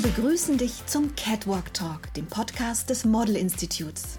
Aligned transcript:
Wir 0.00 0.12
begrüßen 0.12 0.56
dich 0.56 0.86
zum 0.86 1.14
Catwalk 1.14 1.74
Talk, 1.74 2.14
dem 2.14 2.26
Podcast 2.26 2.88
des 2.88 3.04
Model 3.04 3.36
Instituts. 3.36 4.18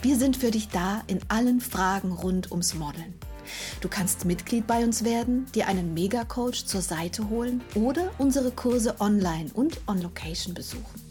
Wir 0.00 0.16
sind 0.16 0.36
für 0.36 0.52
dich 0.52 0.68
da 0.68 1.02
in 1.08 1.18
allen 1.26 1.60
Fragen 1.60 2.12
rund 2.12 2.52
ums 2.52 2.74
Modeln. 2.74 3.14
Du 3.80 3.88
kannst 3.88 4.26
Mitglied 4.26 4.68
bei 4.68 4.84
uns 4.84 5.02
werden, 5.02 5.46
dir 5.56 5.66
einen 5.66 5.92
Mega-Coach 5.92 6.66
zur 6.66 6.82
Seite 6.82 7.28
holen 7.30 7.62
oder 7.74 8.12
unsere 8.18 8.52
Kurse 8.52 9.00
online 9.00 9.50
und 9.54 9.80
on 9.88 10.00
Location 10.00 10.54
besuchen. 10.54 11.02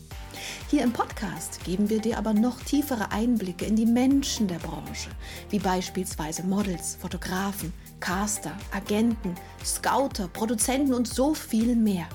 Hier 0.70 0.84
im 0.84 0.94
Podcast 0.94 1.66
geben 1.66 1.90
wir 1.90 2.00
dir 2.00 2.18
aber 2.18 2.32
noch 2.34 2.62
tiefere 2.62 3.12
Einblicke 3.12 3.66
in 3.66 3.76
die 3.76 3.86
Menschen 3.86 4.48
der 4.48 4.60
Branche, 4.60 5.10
wie 5.50 5.60
beispielsweise 5.60 6.44
Models, 6.44 6.98
Fotografen, 7.02 7.74
Caster, 8.00 8.58
Agenten, 8.72 9.36
Scouter, 9.66 10.30
Produzenten 10.30 10.94
und 10.94 11.10
so 11.10 11.34
viel 11.34 11.76
mehr. 11.76 12.08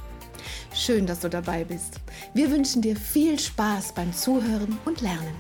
Schön, 0.74 1.06
dass 1.06 1.20
du 1.20 1.28
dabei 1.28 1.64
bist. 1.64 2.01
Wir 2.34 2.51
wünschen 2.51 2.82
dir 2.82 2.96
viel 2.96 3.38
Spaß 3.38 3.92
beim 3.92 4.12
Zuhören 4.12 4.78
und 4.84 5.01
Lernen. 5.01 5.34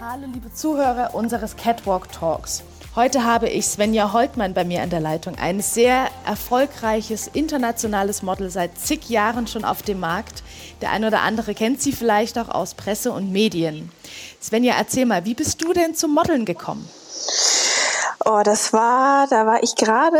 Hallo 0.00 0.26
liebe 0.32 0.52
Zuhörer 0.52 1.14
unseres 1.14 1.56
Catwalk 1.56 2.10
Talks. 2.10 2.62
Heute 2.96 3.22
habe 3.22 3.48
ich 3.48 3.66
Svenja 3.66 4.12
Holtmann 4.12 4.52
bei 4.52 4.64
mir 4.64 4.82
an 4.82 4.90
der 4.90 4.98
Leitung, 4.98 5.36
ein 5.38 5.60
sehr 5.60 6.08
erfolgreiches 6.26 7.28
internationales 7.28 8.22
Model, 8.22 8.50
seit 8.50 8.76
zig 8.78 9.08
Jahren 9.08 9.46
schon 9.46 9.64
auf 9.64 9.82
dem 9.82 10.00
Markt. 10.00 10.42
Der 10.80 10.90
eine 10.90 11.06
oder 11.06 11.20
andere 11.20 11.54
kennt 11.54 11.80
sie 11.80 11.92
vielleicht 11.92 12.36
auch 12.36 12.48
aus 12.48 12.74
Presse 12.74 13.12
und 13.12 13.30
Medien. 13.30 13.92
Svenja, 14.42 14.74
erzähl 14.76 15.06
mal, 15.06 15.24
wie 15.24 15.34
bist 15.34 15.62
du 15.62 15.72
denn 15.72 15.94
zum 15.94 16.14
Modeln 16.14 16.44
gekommen? 16.44 16.88
Oh, 18.24 18.40
das 18.42 18.72
war, 18.72 19.28
da 19.28 19.46
war 19.46 19.62
ich 19.62 19.76
gerade 19.76 20.18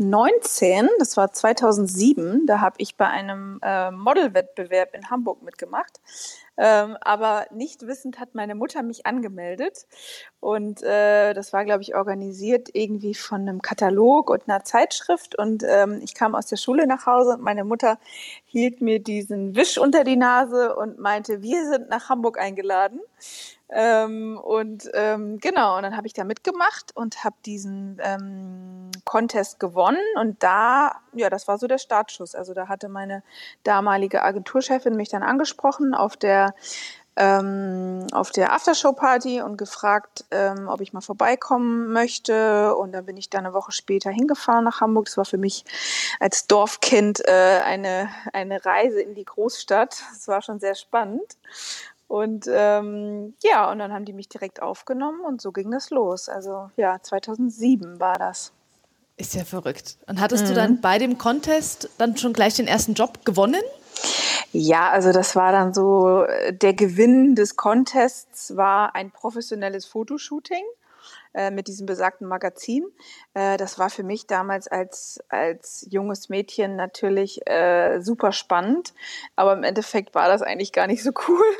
19, 0.00 0.88
das 0.98 1.16
war 1.16 1.32
2007, 1.32 2.46
da 2.46 2.60
habe 2.60 2.76
ich 2.78 2.96
bei 2.96 3.06
einem 3.06 3.60
äh, 3.62 3.90
Modelwettbewerb 3.90 4.94
in 4.94 5.10
Hamburg 5.10 5.42
mitgemacht. 5.42 6.00
Ähm, 6.56 6.98
aber 7.00 7.46
nicht 7.52 7.86
wissend 7.86 8.20
hat 8.20 8.34
meine 8.34 8.54
Mutter 8.54 8.82
mich 8.82 9.06
angemeldet. 9.06 9.86
Und 10.40 10.82
äh, 10.82 11.32
das 11.32 11.54
war, 11.54 11.64
glaube 11.64 11.82
ich, 11.82 11.94
organisiert 11.94 12.68
irgendwie 12.74 13.14
von 13.14 13.40
einem 13.42 13.62
Katalog 13.62 14.28
und 14.28 14.46
einer 14.46 14.62
Zeitschrift. 14.62 15.38
Und 15.38 15.62
ähm, 15.66 16.00
ich 16.02 16.14
kam 16.14 16.34
aus 16.34 16.46
der 16.46 16.56
Schule 16.56 16.86
nach 16.86 17.06
Hause 17.06 17.30
und 17.30 17.42
meine 17.42 17.64
Mutter 17.64 17.98
hielt 18.44 18.82
mir 18.82 19.00
diesen 19.02 19.56
Wisch 19.56 19.78
unter 19.78 20.04
die 20.04 20.16
Nase 20.16 20.76
und 20.76 20.98
meinte, 20.98 21.40
wir 21.40 21.66
sind 21.66 21.88
nach 21.88 22.10
Hamburg 22.10 22.38
eingeladen. 22.38 23.00
Ähm, 23.72 24.38
und 24.38 24.90
ähm, 24.94 25.38
genau, 25.38 25.76
und 25.76 25.82
dann 25.84 25.96
habe 25.96 26.06
ich 26.06 26.12
da 26.12 26.24
mitgemacht 26.24 26.90
und 26.94 27.22
habe 27.22 27.36
diesen 27.46 28.00
ähm, 28.02 28.90
Contest 29.04 29.60
gewonnen. 29.60 30.00
Und 30.16 30.42
da, 30.42 31.00
ja, 31.12 31.30
das 31.30 31.46
war 31.46 31.58
so 31.58 31.68
der 31.68 31.78
Startschuss. 31.78 32.34
Also 32.34 32.52
da 32.52 32.68
hatte 32.68 32.88
meine 32.88 33.22
damalige 33.62 34.22
Agenturchefin 34.22 34.96
mich 34.96 35.08
dann 35.08 35.22
angesprochen 35.22 35.94
auf 35.94 36.16
der 36.16 36.54
ähm, 37.16 38.06
auf 38.12 38.30
der 38.30 38.52
Aftershow-Party 38.52 39.42
und 39.42 39.58
gefragt, 39.58 40.24
ähm, 40.30 40.68
ob 40.68 40.80
ich 40.80 40.92
mal 40.92 41.00
vorbeikommen 41.00 41.92
möchte. 41.92 42.74
Und 42.76 42.92
dann 42.92 43.04
bin 43.04 43.16
ich 43.16 43.28
da 43.28 43.38
eine 43.38 43.52
Woche 43.52 43.72
später 43.72 44.10
hingefahren 44.10 44.64
nach 44.64 44.80
Hamburg. 44.80 45.06
Das 45.06 45.16
war 45.16 45.24
für 45.24 45.36
mich 45.36 45.64
als 46.18 46.46
Dorfkind 46.46 47.20
äh, 47.26 47.60
eine, 47.64 48.08
eine 48.32 48.64
Reise 48.64 49.02
in 49.02 49.14
die 49.14 49.24
Großstadt. 49.24 50.02
Das 50.12 50.28
war 50.28 50.40
schon 50.40 50.60
sehr 50.60 50.74
spannend. 50.74 51.36
Und 52.10 52.46
ähm, 52.52 53.34
ja, 53.40 53.70
und 53.70 53.78
dann 53.78 53.92
haben 53.92 54.04
die 54.04 54.12
mich 54.12 54.28
direkt 54.28 54.60
aufgenommen 54.60 55.20
und 55.20 55.40
so 55.40 55.52
ging 55.52 55.70
das 55.70 55.90
los. 55.90 56.28
Also 56.28 56.68
ja, 56.76 57.00
2007 57.00 58.00
war 58.00 58.14
das. 58.18 58.50
Ist 59.16 59.34
ja 59.34 59.44
verrückt. 59.44 59.96
Und 60.08 60.20
hattest 60.20 60.42
mhm. 60.42 60.48
du 60.48 60.54
dann 60.54 60.80
bei 60.80 60.98
dem 60.98 61.18
Contest 61.18 61.88
dann 61.98 62.16
schon 62.16 62.32
gleich 62.32 62.54
den 62.54 62.66
ersten 62.66 62.94
Job 62.94 63.24
gewonnen? 63.24 63.62
Ja, 64.50 64.90
also 64.90 65.12
das 65.12 65.36
war 65.36 65.52
dann 65.52 65.72
so, 65.72 66.24
der 66.50 66.74
Gewinn 66.74 67.36
des 67.36 67.54
Contests 67.54 68.56
war 68.56 68.96
ein 68.96 69.12
professionelles 69.12 69.86
Fotoshooting. 69.86 70.64
Äh, 71.32 71.52
mit 71.52 71.68
diesem 71.68 71.86
besagten 71.86 72.26
Magazin. 72.26 72.84
Äh, 73.34 73.56
das 73.56 73.78
war 73.78 73.88
für 73.88 74.02
mich 74.02 74.26
damals 74.26 74.66
als, 74.66 75.20
als 75.28 75.86
junges 75.88 76.28
Mädchen 76.28 76.74
natürlich 76.74 77.46
äh, 77.46 78.00
super 78.00 78.32
spannend, 78.32 78.94
aber 79.36 79.52
im 79.52 79.62
Endeffekt 79.62 80.12
war 80.16 80.26
das 80.26 80.42
eigentlich 80.42 80.72
gar 80.72 80.88
nicht 80.88 81.04
so 81.04 81.12
cool. 81.28 81.44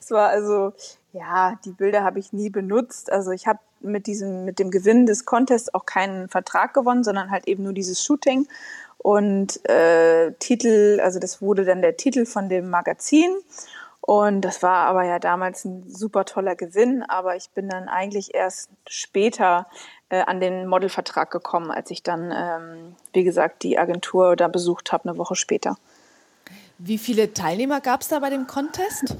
Es 0.00 0.12
war 0.12 0.28
also, 0.28 0.72
ja, 1.12 1.58
die 1.64 1.72
Bilder 1.72 2.04
habe 2.04 2.20
ich 2.20 2.32
nie 2.32 2.50
benutzt. 2.50 3.10
Also 3.10 3.32
ich 3.32 3.48
habe 3.48 3.58
mit 3.80 4.06
diesem, 4.06 4.44
mit 4.44 4.60
dem 4.60 4.70
Gewinn 4.70 5.06
des 5.06 5.24
Contests 5.24 5.74
auch 5.74 5.84
keinen 5.84 6.28
Vertrag 6.28 6.72
gewonnen, 6.72 7.02
sondern 7.02 7.32
halt 7.32 7.48
eben 7.48 7.64
nur 7.64 7.72
dieses 7.72 8.02
Shooting. 8.04 8.46
Und 8.98 9.68
äh, 9.68 10.32
Titel, 10.38 11.00
also 11.02 11.18
das 11.18 11.42
wurde 11.42 11.64
dann 11.64 11.82
der 11.82 11.96
Titel 11.96 12.24
von 12.24 12.48
dem 12.48 12.70
Magazin. 12.70 13.30
Und 14.08 14.40
das 14.40 14.62
war 14.62 14.86
aber 14.86 15.04
ja 15.04 15.18
damals 15.18 15.66
ein 15.66 15.84
super 15.86 16.24
toller 16.24 16.56
Gewinn, 16.56 17.02
aber 17.02 17.36
ich 17.36 17.50
bin 17.50 17.68
dann 17.68 17.90
eigentlich 17.90 18.34
erst 18.34 18.70
später 18.88 19.66
äh, 20.08 20.22
an 20.22 20.40
den 20.40 20.66
Modelvertrag 20.66 21.30
gekommen, 21.30 21.70
als 21.70 21.90
ich 21.90 22.02
dann, 22.02 22.32
ähm, 22.34 22.96
wie 23.12 23.22
gesagt, 23.22 23.62
die 23.64 23.78
Agentur 23.78 24.34
da 24.34 24.48
besucht 24.48 24.92
habe, 24.92 25.10
eine 25.10 25.18
Woche 25.18 25.36
später. 25.36 25.76
Wie 26.78 26.96
viele 26.96 27.34
Teilnehmer 27.34 27.82
gab 27.82 28.00
es 28.00 28.08
da 28.08 28.20
bei 28.20 28.30
dem 28.30 28.46
Contest? 28.46 29.14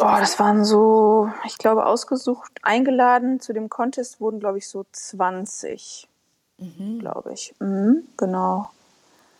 Oh, 0.00 0.16
das 0.18 0.38
waren 0.38 0.64
so, 0.64 1.30
ich 1.44 1.58
glaube, 1.58 1.84
ausgesucht, 1.84 2.52
eingeladen 2.62 3.40
zu 3.40 3.52
dem 3.52 3.68
Contest 3.68 4.18
wurden, 4.18 4.40
glaube 4.40 4.56
ich, 4.56 4.66
so 4.66 4.86
20, 4.92 6.08
mhm. 6.56 7.00
glaube 7.00 7.34
ich. 7.34 7.54
Mhm, 7.58 8.08
genau. 8.16 8.70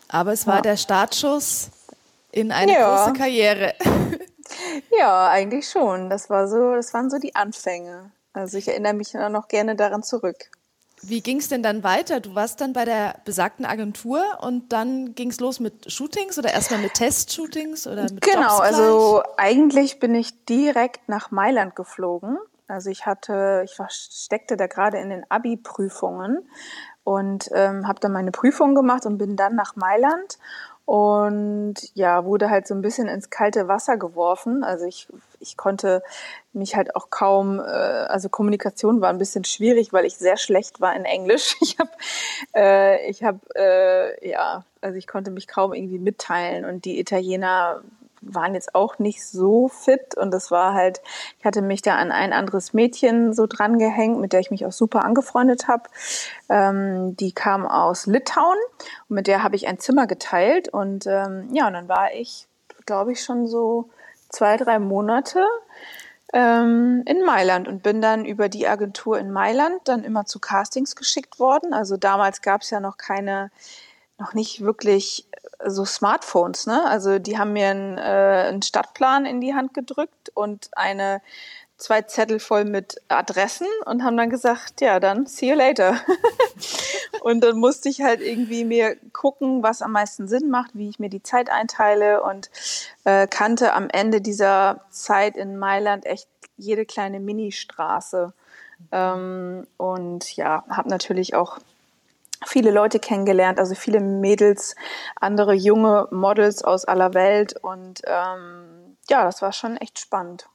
Aber 0.07 0.33
es 0.33 0.45
war 0.45 0.57
ja. 0.57 0.61
der 0.61 0.77
Startschuss 0.77 1.71
in 2.31 2.51
eine 2.51 2.73
ja. 2.73 3.05
große 3.05 3.13
Karriere. 3.13 3.73
Ja, 4.97 5.29
eigentlich 5.29 5.69
schon. 5.69 6.09
Das 6.09 6.29
war 6.29 6.47
so, 6.47 6.75
das 6.75 6.93
waren 6.93 7.09
so 7.09 7.17
die 7.17 7.35
Anfänge. 7.35 8.11
Also 8.33 8.57
ich 8.57 8.67
erinnere 8.67 8.93
mich 8.93 9.13
noch 9.13 9.47
gerne 9.47 9.75
daran 9.75 10.03
zurück. 10.03 10.49
Wie 11.01 11.21
ging 11.21 11.37
es 11.37 11.47
denn 11.47 11.61
dann 11.61 11.83
weiter? 11.83 12.19
Du 12.19 12.33
warst 12.33 12.59
dann 12.59 12.73
bei 12.73 12.83
der 12.83 13.15
besagten 13.23 13.65
Agentur 13.65 14.21
und 14.41 14.73
dann 14.73 15.13
ging 15.13 15.29
es 15.29 15.39
los 15.39 15.59
mit 15.59 15.91
Shootings 15.91 16.39
oder 16.39 16.51
erstmal 16.51 16.81
mit 16.81 16.95
Testshootings 16.95 17.85
oder 17.85 18.03
mit 18.03 18.21
Genau, 18.21 18.57
also 18.57 19.21
eigentlich 19.37 19.99
bin 19.99 20.15
ich 20.15 20.45
direkt 20.45 21.07
nach 21.07 21.29
Mailand 21.29 21.75
geflogen. 21.75 22.39
Also 22.67 22.89
ich 22.89 23.05
hatte, 23.05 23.61
ich 23.63 23.77
war, 23.77 23.89
steckte 23.89 24.57
da 24.57 24.67
gerade 24.67 24.97
in 24.97 25.09
den 25.09 25.23
Abi-Prüfungen 25.29 26.49
und 27.03 27.49
ähm, 27.53 27.87
habe 27.87 27.99
dann 27.99 28.11
meine 28.11 28.31
Prüfung 28.31 28.73
gemacht 28.73 29.05
und 29.05 29.17
bin 29.17 29.35
dann 29.35 29.55
nach 29.55 29.75
Mailand 29.75 30.39
und 30.87 31.75
ja, 31.95 32.23
wurde 32.23 32.49
halt 32.49 32.65
so 32.65 32.73
ein 32.73 32.81
bisschen 32.81 33.09
ins 33.09 33.29
kalte 33.29 33.67
Wasser 33.67 33.97
geworfen. 33.97 34.63
Also 34.63 34.85
ich, 34.85 35.09
ich 35.41 35.57
konnte 35.57 36.01
mich 36.53 36.77
halt 36.77 36.95
auch 36.95 37.09
kaum, 37.09 37.59
äh, 37.59 37.63
also 37.63 38.29
Kommunikation 38.29 39.01
war 39.01 39.09
ein 39.09 39.17
bisschen 39.17 39.43
schwierig, 39.43 39.91
weil 39.91 40.05
ich 40.05 40.15
sehr 40.15 40.37
schlecht 40.37 40.79
war 40.79 40.95
in 40.95 41.03
Englisch. 41.03 41.57
Ich 41.61 41.77
habe, 41.77 41.91
äh, 42.55 43.09
ich 43.09 43.21
habe, 43.21 43.39
äh, 43.55 44.29
ja, 44.29 44.63
also 44.79 44.97
ich 44.97 45.07
konnte 45.07 45.29
mich 45.29 45.49
kaum 45.49 45.73
irgendwie 45.73 45.99
mitteilen 45.99 46.63
und 46.63 46.85
die 46.85 47.01
Italiener 47.01 47.81
waren 48.21 48.53
jetzt 48.53 48.75
auch 48.75 48.99
nicht 48.99 49.25
so 49.25 49.67
fit 49.67 50.15
und 50.17 50.31
das 50.31 50.51
war 50.51 50.73
halt, 50.73 51.01
ich 51.39 51.45
hatte 51.45 51.61
mich 51.61 51.81
da 51.81 51.95
an 51.95 52.11
ein 52.11 52.33
anderes 52.33 52.73
Mädchen 52.73 53.33
so 53.33 53.47
dran 53.47 53.79
gehängt, 53.79 54.19
mit 54.19 54.33
der 54.33 54.39
ich 54.39 54.51
mich 54.51 54.65
auch 54.65 54.71
super 54.71 55.03
angefreundet 55.03 55.67
habe. 55.67 55.83
Ähm, 56.49 57.15
die 57.17 57.31
kam 57.31 57.65
aus 57.65 58.05
Litauen 58.05 58.57
und 59.09 59.15
mit 59.15 59.27
der 59.27 59.43
habe 59.43 59.55
ich 59.55 59.67
ein 59.67 59.79
Zimmer 59.79 60.07
geteilt 60.07 60.69
und 60.69 61.05
ähm, 61.07 61.49
ja, 61.53 61.67
und 61.67 61.73
dann 61.73 61.87
war 61.87 62.13
ich, 62.13 62.47
glaube 62.85 63.11
ich, 63.11 63.23
schon 63.23 63.47
so 63.47 63.89
zwei, 64.29 64.57
drei 64.57 64.79
Monate 64.79 65.45
ähm, 66.33 67.03
in 67.05 67.23
Mailand 67.23 67.67
und 67.67 67.83
bin 67.83 68.01
dann 68.01 68.25
über 68.25 68.49
die 68.49 68.67
Agentur 68.67 69.17
in 69.19 69.31
Mailand 69.31 69.79
dann 69.85 70.03
immer 70.03 70.25
zu 70.25 70.39
Castings 70.39 70.95
geschickt 70.95 71.39
worden. 71.39 71.73
Also 71.73 71.97
damals 71.97 72.41
gab 72.41 72.61
es 72.61 72.69
ja 72.69 72.79
noch 72.79 72.97
keine 72.97 73.51
noch 74.19 74.33
nicht 74.33 74.61
wirklich 74.61 75.27
so 75.65 75.85
Smartphones, 75.85 76.67
ne? 76.67 76.85
Also 76.87 77.19
die 77.19 77.37
haben 77.37 77.53
mir 77.53 77.69
einen, 77.69 77.97
äh, 77.97 78.47
einen 78.49 78.61
Stadtplan 78.61 79.25
in 79.25 79.41
die 79.41 79.53
Hand 79.53 79.73
gedrückt 79.73 80.31
und 80.33 80.69
eine 80.73 81.21
zwei 81.77 82.01
Zettel 82.01 82.39
voll 82.39 82.65
mit 82.65 83.01
Adressen 83.07 83.67
und 83.85 84.03
haben 84.03 84.17
dann 84.17 84.29
gesagt, 84.29 84.81
ja, 84.81 84.99
dann 84.99 85.27
see 85.27 85.49
you 85.49 85.55
later. 85.55 85.95
und 87.21 87.41
dann 87.41 87.57
musste 87.57 87.89
ich 87.89 88.01
halt 88.01 88.21
irgendwie 88.21 88.65
mir 88.65 88.97
gucken, 89.13 89.61
was 89.61 89.81
am 89.81 89.91
meisten 89.91 90.27
Sinn 90.27 90.49
macht, 90.49 90.71
wie 90.73 90.89
ich 90.89 90.99
mir 90.99 91.09
die 91.09 91.21
Zeit 91.21 91.49
einteile 91.51 92.23
und 92.23 92.49
äh, 93.03 93.27
kannte 93.27 93.73
am 93.73 93.89
Ende 93.89 94.21
dieser 94.21 94.81
Zeit 94.89 95.37
in 95.37 95.57
Mailand 95.57 96.05
echt 96.05 96.27
jede 96.57 96.85
kleine 96.85 97.19
Ministraße. 97.19 98.33
Ähm, 98.91 99.67
und 99.77 100.35
ja, 100.35 100.63
habe 100.69 100.89
natürlich 100.89 101.35
auch 101.35 101.59
viele 102.45 102.71
Leute 102.71 102.99
kennengelernt, 102.99 103.59
also 103.59 103.75
viele 103.75 103.99
Mädels, 103.99 104.75
andere 105.15 105.53
junge 105.53 106.07
Models 106.11 106.63
aus 106.63 106.85
aller 106.85 107.13
Welt 107.13 107.55
und 107.61 108.01
ähm, 108.05 108.97
ja, 109.09 109.23
das 109.23 109.41
war 109.41 109.53
schon 109.53 109.77
echt 109.77 109.99
spannend. 109.99 110.47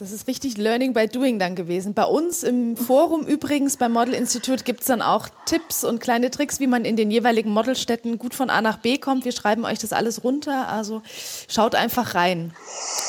Das 0.00 0.12
ist 0.12 0.26
richtig 0.28 0.56
Learning 0.56 0.94
by 0.94 1.08
Doing 1.08 1.38
dann 1.38 1.54
gewesen. 1.54 1.92
Bei 1.92 2.04
uns 2.04 2.42
im 2.42 2.74
Forum 2.74 3.26
übrigens 3.26 3.76
beim 3.76 3.92
Model 3.92 4.14
Institute 4.14 4.64
gibt 4.64 4.80
es 4.80 4.86
dann 4.86 5.02
auch 5.02 5.28
Tipps 5.44 5.84
und 5.84 6.00
kleine 6.00 6.30
Tricks, 6.30 6.58
wie 6.58 6.66
man 6.66 6.86
in 6.86 6.96
den 6.96 7.10
jeweiligen 7.10 7.50
Modelstädten 7.50 8.18
gut 8.18 8.34
von 8.34 8.48
A 8.48 8.62
nach 8.62 8.78
B 8.78 8.96
kommt. 8.96 9.26
Wir 9.26 9.32
schreiben 9.32 9.66
euch 9.66 9.78
das 9.78 9.92
alles 9.92 10.24
runter, 10.24 10.68
also 10.68 11.02
schaut 11.48 11.74
einfach 11.74 12.14
rein. 12.14 12.54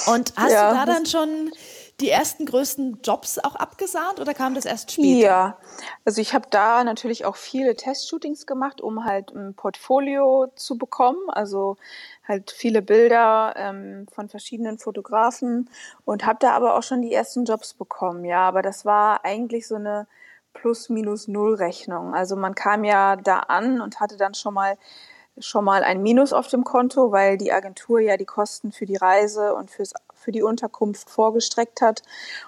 Und 0.07 0.33
hast 0.35 0.51
ja, 0.51 0.69
du 0.71 0.75
da 0.75 0.85
dann 0.85 1.05
schon 1.05 1.51
die 2.01 2.09
ersten 2.09 2.45
größten 2.45 2.99
Jobs 3.03 3.39
auch 3.39 3.55
abgesahnt 3.55 4.19
oder 4.19 4.33
kam 4.33 4.55
das 4.55 4.65
erst 4.65 4.91
später? 4.91 5.19
Ja, 5.19 5.57
also 6.03 6.21
ich 6.21 6.33
habe 6.33 6.47
da 6.49 6.83
natürlich 6.83 7.25
auch 7.25 7.35
viele 7.35 7.75
Testshootings 7.75 8.45
gemacht, 8.45 8.81
um 8.81 9.05
halt 9.05 9.31
ein 9.31 9.53
Portfolio 9.53 10.51
zu 10.55 10.77
bekommen. 10.77 11.29
Also 11.29 11.77
halt 12.27 12.51
viele 12.51 12.81
Bilder 12.81 13.53
ähm, 13.55 14.07
von 14.11 14.29
verschiedenen 14.29 14.79
Fotografen 14.79 15.69
und 16.05 16.25
habe 16.25 16.39
da 16.39 16.51
aber 16.51 16.75
auch 16.75 16.83
schon 16.83 17.01
die 17.01 17.13
ersten 17.13 17.45
Jobs 17.45 17.73
bekommen. 17.73 18.25
Ja, 18.25 18.47
aber 18.47 18.61
das 18.61 18.85
war 18.85 19.23
eigentlich 19.23 19.67
so 19.67 19.75
eine 19.75 20.07
Plus-Minus-Null-Rechnung. 20.53 22.13
Also 22.13 22.35
man 22.35 22.55
kam 22.55 22.83
ja 22.83 23.15
da 23.15 23.39
an 23.39 23.81
und 23.81 23.99
hatte 23.99 24.17
dann 24.17 24.33
schon 24.33 24.53
mal 24.53 24.77
schon 25.39 25.63
mal 25.63 25.83
ein 25.83 26.01
Minus 26.03 26.33
auf 26.33 26.47
dem 26.47 26.63
Konto, 26.65 27.11
weil 27.11 27.37
die 27.37 27.53
Agentur 27.53 27.99
ja 28.01 28.17
die 28.17 28.25
Kosten 28.25 28.71
für 28.71 28.85
die 28.85 28.97
Reise 28.97 29.55
und 29.55 29.71
fürs 29.71 29.93
für 30.21 30.31
die 30.31 30.43
Unterkunft 30.43 31.09
vorgestreckt 31.09 31.81
hat. 31.81 32.03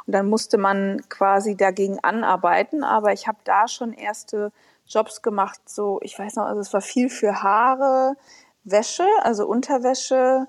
Und 0.06 0.14
dann 0.14 0.30
musste 0.30 0.58
man 0.58 1.02
quasi 1.10 1.56
dagegen 1.56 2.00
anarbeiten. 2.02 2.84
Aber 2.84 3.14
ich 3.14 3.28
habe 3.28 3.40
da 3.44 3.68
schon 3.68 3.94
erste 3.94 4.52
Jobs 4.88 5.22
gemacht. 5.22 5.60
So, 5.66 6.00
ich 6.02 6.18
weiß 6.18 6.36
noch, 6.36 6.46
also 6.46 6.62
es 6.62 6.74
war 6.74 6.82
viel 6.82 7.10
für 7.10 7.44
Haare, 7.44 8.16
Wäsche, 8.64 9.08
also 9.24 9.46
Unterwäsche 9.48 10.48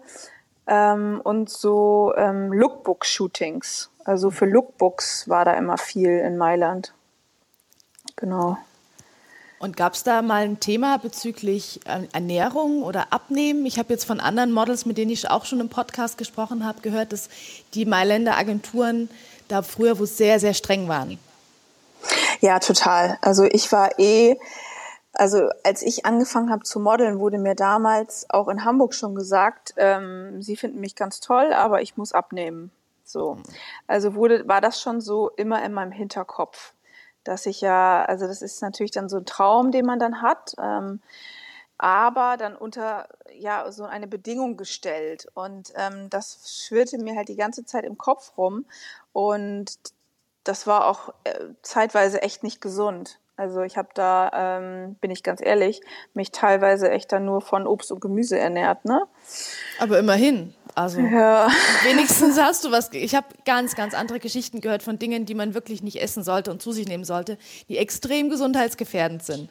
ähm, 0.66 1.20
und 1.24 1.50
so 1.50 2.12
ähm, 2.16 2.52
Lookbook-Shootings. 2.52 3.90
Also 4.04 4.30
für 4.30 4.46
Lookbooks 4.46 5.28
war 5.28 5.44
da 5.44 5.54
immer 5.54 5.78
viel 5.78 6.18
in 6.18 6.36
Mailand. 6.36 6.94
Genau. 8.16 8.58
Und 9.64 9.78
gab 9.78 9.94
es 9.94 10.02
da 10.02 10.20
mal 10.20 10.42
ein 10.42 10.60
Thema 10.60 10.98
bezüglich 10.98 11.80
äh, 11.86 12.06
Ernährung 12.12 12.82
oder 12.82 13.14
Abnehmen? 13.14 13.64
Ich 13.64 13.78
habe 13.78 13.94
jetzt 13.94 14.04
von 14.04 14.20
anderen 14.20 14.52
Models, 14.52 14.84
mit 14.84 14.98
denen 14.98 15.10
ich 15.10 15.30
auch 15.30 15.46
schon 15.46 15.58
im 15.58 15.70
Podcast 15.70 16.18
gesprochen 16.18 16.66
habe, 16.66 16.82
gehört, 16.82 17.14
dass 17.14 17.30
die 17.72 17.86
Mailänder 17.86 18.36
Agenturen 18.36 19.08
da 19.48 19.62
früher 19.62 19.98
wo 19.98 20.04
sehr, 20.04 20.38
sehr 20.38 20.52
streng 20.52 20.86
waren. 20.88 21.18
Ja, 22.42 22.58
total. 22.58 23.16
Also 23.22 23.44
ich 23.44 23.72
war 23.72 23.98
eh, 23.98 24.36
also 25.14 25.48
als 25.62 25.80
ich 25.80 26.04
angefangen 26.04 26.50
habe 26.50 26.64
zu 26.64 26.78
modeln, 26.78 27.18
wurde 27.18 27.38
mir 27.38 27.54
damals 27.54 28.26
auch 28.28 28.48
in 28.48 28.66
Hamburg 28.66 28.92
schon 28.92 29.14
gesagt, 29.14 29.72
ähm, 29.78 30.42
Sie 30.42 30.56
finden 30.56 30.80
mich 30.80 30.94
ganz 30.94 31.20
toll, 31.20 31.54
aber 31.54 31.80
ich 31.80 31.96
muss 31.96 32.12
abnehmen. 32.12 32.70
So. 33.02 33.38
Also 33.86 34.14
wurde, 34.14 34.46
war 34.46 34.60
das 34.60 34.82
schon 34.82 35.00
so 35.00 35.30
immer 35.30 35.64
in 35.64 35.72
meinem 35.72 35.92
Hinterkopf 35.92 36.73
dass 37.24 37.46
ich 37.46 37.60
ja, 37.60 38.04
also 38.04 38.26
das 38.26 38.42
ist 38.42 38.62
natürlich 38.62 38.92
dann 38.92 39.08
so 39.08 39.16
ein 39.16 39.26
Traum, 39.26 39.72
den 39.72 39.86
man 39.86 39.98
dann 39.98 40.22
hat, 40.22 40.54
ähm, 40.62 41.00
aber 41.78 42.36
dann 42.36 42.54
unter 42.56 43.08
ja 43.36 43.70
so 43.72 43.84
eine 43.84 44.06
Bedingung 44.06 44.56
gestellt 44.56 45.26
und 45.34 45.72
ähm, 45.76 46.08
das 46.10 46.64
schwirrte 46.66 46.98
mir 46.98 47.16
halt 47.16 47.28
die 47.28 47.36
ganze 47.36 47.64
Zeit 47.64 47.84
im 47.84 47.98
Kopf 47.98 48.36
rum 48.36 48.64
und 49.12 49.78
das 50.44 50.66
war 50.66 50.86
auch 50.86 51.12
äh, 51.24 51.40
zeitweise 51.62 52.22
echt 52.22 52.42
nicht 52.42 52.60
gesund. 52.60 53.18
Also 53.36 53.62
ich 53.62 53.76
habe 53.76 53.88
da, 53.94 54.30
ähm, 54.32 54.94
bin 55.00 55.10
ich 55.10 55.24
ganz 55.24 55.40
ehrlich, 55.42 55.80
mich 56.12 56.30
teilweise 56.30 56.90
echt 56.90 57.10
dann 57.10 57.24
nur 57.24 57.40
von 57.40 57.66
Obst 57.66 57.90
und 57.90 58.00
Gemüse 58.00 58.38
ernährt, 58.38 58.84
ne? 58.84 59.06
Aber 59.80 59.98
immerhin. 59.98 60.54
Also 60.74 61.00
ja. 61.00 61.48
wenigstens 61.84 62.38
hast 62.38 62.64
du 62.64 62.70
was. 62.70 62.92
Ich 62.92 63.14
habe 63.14 63.26
ganz, 63.44 63.76
ganz 63.76 63.94
andere 63.94 64.18
Geschichten 64.18 64.60
gehört 64.60 64.82
von 64.82 64.98
Dingen, 64.98 65.24
die 65.24 65.34
man 65.34 65.54
wirklich 65.54 65.82
nicht 65.82 66.02
essen 66.02 66.24
sollte 66.24 66.50
und 66.50 66.60
zu 66.60 66.72
sich 66.72 66.88
nehmen 66.88 67.04
sollte, 67.04 67.38
die 67.68 67.78
extrem 67.78 68.28
gesundheitsgefährdend 68.28 69.22
sind. 69.22 69.48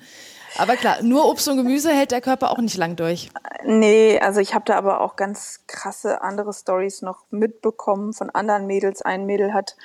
Aber 0.58 0.76
klar, 0.76 1.02
nur 1.02 1.28
Obst 1.30 1.48
und 1.48 1.58
Gemüse 1.58 1.92
hält 1.92 2.12
der 2.12 2.22
Körper 2.22 2.52
auch 2.52 2.60
nicht 2.60 2.78
lang 2.78 2.96
durch. 2.96 3.30
Nee, 3.64 4.20
also 4.20 4.40
ich 4.40 4.54
habe 4.54 4.66
da 4.66 4.76
aber 4.76 5.02
auch 5.02 5.16
ganz 5.16 5.62
krasse 5.68 6.22
andere 6.22 6.54
Stories 6.54 7.02
noch 7.02 7.24
mitbekommen 7.32 8.14
von 8.14 8.30
anderen 8.30 8.68
Mädels. 8.68 9.02
Ein 9.02 9.26
Mädel 9.26 9.54
hat 9.54 9.76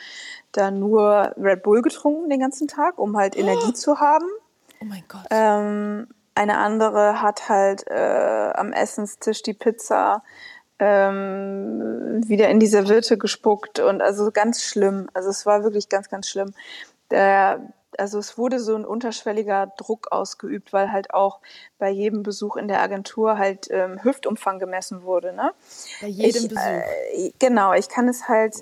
da 0.52 0.70
nur 0.70 1.34
Red 1.38 1.62
Bull 1.62 1.82
getrunken 1.82 2.28
den 2.28 2.40
ganzen 2.40 2.68
Tag, 2.68 2.98
um 2.98 3.16
halt 3.16 3.36
Energie 3.36 3.68
oh. 3.68 3.72
zu 3.72 4.00
haben. 4.00 4.26
Oh 4.80 4.84
mein 4.84 5.04
Gott. 5.08 5.26
Ähm, 5.30 6.08
eine 6.34 6.58
andere 6.58 7.22
hat 7.22 7.48
halt 7.48 7.86
äh, 7.88 8.52
am 8.54 8.72
Essenstisch 8.72 9.42
die 9.42 9.54
Pizza 9.54 10.22
ähm, 10.78 12.22
wieder 12.28 12.48
in 12.48 12.60
diese 12.60 12.88
Wirte 12.88 13.18
gespuckt 13.18 13.80
und 13.80 14.00
also 14.00 14.30
ganz 14.30 14.62
schlimm. 14.62 15.08
Also 15.14 15.30
es 15.30 15.46
war 15.46 15.64
wirklich 15.64 15.88
ganz, 15.88 16.08
ganz 16.08 16.28
schlimm. 16.28 16.52
Der, 17.10 17.60
also 17.96 18.18
es 18.18 18.38
wurde 18.38 18.60
so 18.60 18.76
ein 18.76 18.84
unterschwelliger 18.84 19.72
Druck 19.76 20.12
ausgeübt, 20.12 20.72
weil 20.72 20.92
halt 20.92 21.14
auch 21.14 21.40
bei 21.78 21.90
jedem 21.90 22.22
Besuch 22.22 22.56
in 22.56 22.68
der 22.68 22.80
Agentur 22.80 23.38
halt 23.38 23.68
ähm, 23.70 24.02
Hüftumfang 24.02 24.58
gemessen 24.58 25.02
wurde. 25.02 25.32
Ne? 25.32 25.52
Bei 26.00 26.06
jedem 26.06 26.44
ich, 26.44 26.48
Besuch. 26.48 26.62
Äh, 26.62 27.32
genau, 27.38 27.72
ich 27.72 27.88
kann 27.88 28.08
es 28.08 28.28
halt 28.28 28.54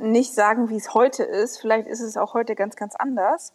nicht 0.00 0.34
sagen, 0.34 0.68
wie 0.68 0.76
es 0.76 0.92
heute 0.92 1.22
ist. 1.22 1.60
Vielleicht 1.60 1.86
ist 1.86 2.00
es 2.00 2.16
auch 2.16 2.34
heute 2.34 2.54
ganz, 2.54 2.76
ganz 2.76 2.94
anders. 2.96 3.52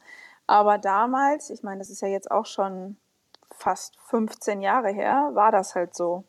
Aber 0.47 0.77
damals, 0.77 1.51
ich 1.51 1.61
meine, 1.61 1.79
das 1.79 1.89
ist 1.89 2.01
ja 2.01 2.07
jetzt 2.07 2.31
auch 2.31 2.45
schon 2.45 2.97
fast 3.51 3.97
15 4.07 4.61
Jahre 4.61 4.89
her, 4.89 5.31
war 5.33 5.51
das 5.51 5.75
halt 5.75 5.95
so. 5.95 6.23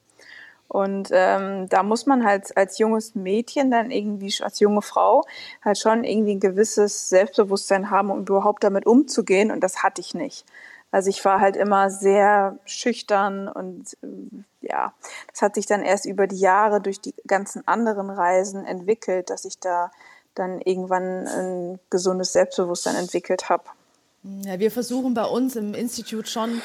Und 0.70 1.08
ähm, 1.11 1.69
da 1.69 1.82
muss 1.82 2.06
man 2.06 2.25
halt 2.25 2.56
als 2.56 2.78
junges 2.78 3.17
Mädchen 3.17 3.72
dann 3.72 3.90
irgendwie, 3.90 4.32
als 4.40 4.61
junge 4.61 4.82
Frau, 4.82 5.25
halt 5.64 5.78
schon 5.78 6.05
irgendwie 6.05 6.37
ein 6.37 6.40
gewisses 6.40 7.08
Selbstbewusstsein 7.08 7.90
haben, 7.90 8.08
um 8.11 8.20
überhaupt 8.20 8.62
damit 8.62 8.87
umzugehen. 8.87 9.50
Und 9.50 9.64
das 9.64 9.82
hatte 9.82 10.00
ich 10.00 10.14
nicht. 10.14 10.44
Also 10.93 11.11
ich 11.11 11.25
war 11.25 11.40
halt 11.40 11.56
immer 11.56 11.90
sehr 11.90 12.56
schüchtern 12.64 13.49
und 13.49 13.96
äh, 14.02 14.67
ja, 14.69 14.93
das 15.32 15.43
hat 15.43 15.56
sich 15.56 15.67
dann 15.67 15.82
erst 15.82 16.06
über 16.06 16.28
die 16.28 16.38
Jahre 16.38 16.81
durch 16.81 17.00
die 17.00 17.14
ganzen 17.26 17.66
anderen 17.66 18.08
Reisen 18.08 18.64
entwickelt, 18.64 19.28
dass 19.31 19.44
ich 19.44 19.58
da 19.58 19.90
dann 20.37 20.61
irgendwann 20.61 21.26
ein 21.26 21.81
gesundes 21.90 22.32
Selbstbewusstsein 22.32 22.94
entwickelt 22.94 23.49
habe. 23.49 23.64
Ja, 24.23 24.61
wir 24.61 24.70
versuchen 24.70 25.14
bei 25.14 25.25
uns 25.25 25.56
im 25.56 25.75
Institut 25.75 26.28
schon 26.28 26.62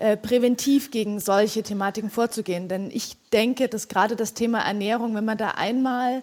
äh, 0.00 0.16
präventiv 0.16 0.90
gegen 0.90 1.20
solche 1.20 1.62
Thematiken 1.62 2.10
vorzugehen. 2.10 2.68
Denn 2.68 2.90
ich 2.90 3.16
denke, 3.32 3.68
dass 3.68 3.88
gerade 3.88 4.16
das 4.16 4.34
Thema 4.34 4.60
Ernährung, 4.60 5.14
wenn 5.14 5.24
man 5.24 5.38
da 5.38 5.50
einmal 5.50 6.22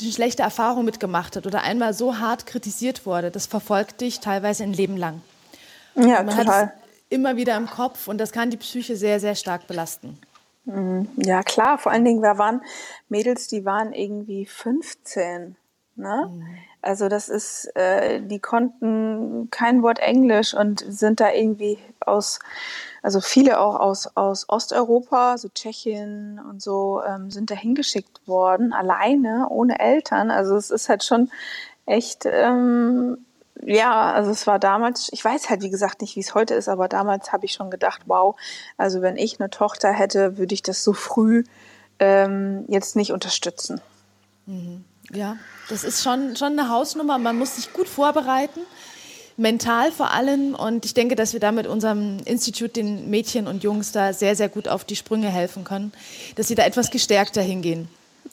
eine 0.00 0.12
schlechte 0.12 0.42
Erfahrung 0.42 0.84
mitgemacht 0.84 1.36
hat 1.36 1.46
oder 1.46 1.62
einmal 1.62 1.92
so 1.92 2.18
hart 2.18 2.46
kritisiert 2.46 3.06
wurde, 3.06 3.30
das 3.30 3.46
verfolgt 3.46 4.00
dich 4.00 4.20
teilweise 4.20 4.62
ein 4.62 4.72
Leben 4.72 4.96
lang. 4.96 5.22
Ja, 5.96 6.22
man 6.22 6.36
total. 6.36 6.66
Hat 6.66 6.72
immer 7.08 7.36
wieder 7.36 7.56
im 7.56 7.66
Kopf 7.66 8.08
und 8.08 8.18
das 8.18 8.32
kann 8.32 8.50
die 8.50 8.56
Psyche 8.56 8.96
sehr, 8.96 9.18
sehr 9.18 9.34
stark 9.34 9.66
belasten. 9.66 10.16
Mhm. 10.64 11.08
Ja, 11.16 11.42
klar. 11.42 11.78
Vor 11.78 11.92
allen 11.92 12.04
Dingen, 12.04 12.22
wir 12.22 12.38
waren 12.38 12.62
Mädels, 13.08 13.48
die 13.48 13.64
waren 13.64 13.92
irgendwie 13.92 14.46
15. 14.46 15.56
Ne? 15.96 16.30
Mhm. 16.30 16.46
Also 16.82 17.08
das 17.08 17.28
ist, 17.28 17.74
äh, 17.76 18.22
die 18.22 18.38
konnten 18.38 19.48
kein 19.50 19.82
Wort 19.82 19.98
Englisch 19.98 20.54
und 20.54 20.80
sind 20.88 21.20
da 21.20 21.30
irgendwie 21.30 21.78
aus 22.00 22.38
also 23.02 23.20
viele 23.20 23.60
auch 23.60 23.76
aus, 23.76 24.16
aus 24.16 24.48
Osteuropa, 24.48 25.38
so 25.38 25.48
Tschechien 25.48 26.38
und 26.38 26.62
so, 26.62 27.02
ähm, 27.02 27.30
sind 27.30 27.50
da 27.50 27.54
hingeschickt 27.54 28.26
worden, 28.26 28.72
alleine, 28.72 29.48
ohne 29.48 29.78
Eltern. 29.80 30.30
Also 30.30 30.56
es 30.56 30.70
ist 30.70 30.88
halt 30.88 31.04
schon 31.04 31.30
echt, 31.86 32.26
ähm, 32.26 33.24
ja, 33.62 34.12
also 34.12 34.30
es 34.30 34.46
war 34.46 34.58
damals, 34.58 35.08
ich 35.12 35.24
weiß 35.24 35.48
halt 35.50 35.62
wie 35.62 35.70
gesagt 35.70 36.02
nicht, 36.02 36.16
wie 36.16 36.20
es 36.20 36.34
heute 36.34 36.54
ist, 36.54 36.68
aber 36.68 36.88
damals 36.88 37.32
habe 37.32 37.46
ich 37.46 37.52
schon 37.52 37.70
gedacht, 37.70 38.02
wow, 38.06 38.36
also 38.76 39.02
wenn 39.02 39.16
ich 39.16 39.40
eine 39.40 39.50
Tochter 39.50 39.92
hätte, 39.92 40.38
würde 40.38 40.54
ich 40.54 40.62
das 40.62 40.84
so 40.84 40.92
früh 40.92 41.44
ähm, 41.98 42.64
jetzt 42.68 42.96
nicht 42.96 43.12
unterstützen. 43.12 43.80
Mhm. 44.46 44.84
Ja, 45.12 45.36
das 45.68 45.84
ist 45.84 46.02
schon, 46.02 46.36
schon 46.36 46.58
eine 46.58 46.68
Hausnummer. 46.68 47.18
Man 47.18 47.38
muss 47.38 47.56
sich 47.56 47.72
gut 47.72 47.88
vorbereiten 47.88 48.60
mental 49.40 49.90
vor 49.90 50.12
allem. 50.12 50.54
Und 50.54 50.84
ich 50.84 50.94
denke, 50.94 51.16
dass 51.16 51.32
wir 51.32 51.40
da 51.40 51.50
mit 51.50 51.66
unserem 51.66 52.18
Institut 52.24 52.76
den 52.76 53.10
Mädchen 53.10 53.48
und 53.48 53.64
Jungs 53.64 53.90
da 53.90 54.12
sehr, 54.12 54.36
sehr 54.36 54.48
gut 54.48 54.68
auf 54.68 54.84
die 54.84 54.96
Sprünge 54.96 55.28
helfen 55.28 55.64
können, 55.64 55.92
dass 56.36 56.46
sie 56.46 56.54
da 56.54 56.64
etwas 56.64 56.90
gestärkter 56.90 57.42
hingehen. 57.42 57.88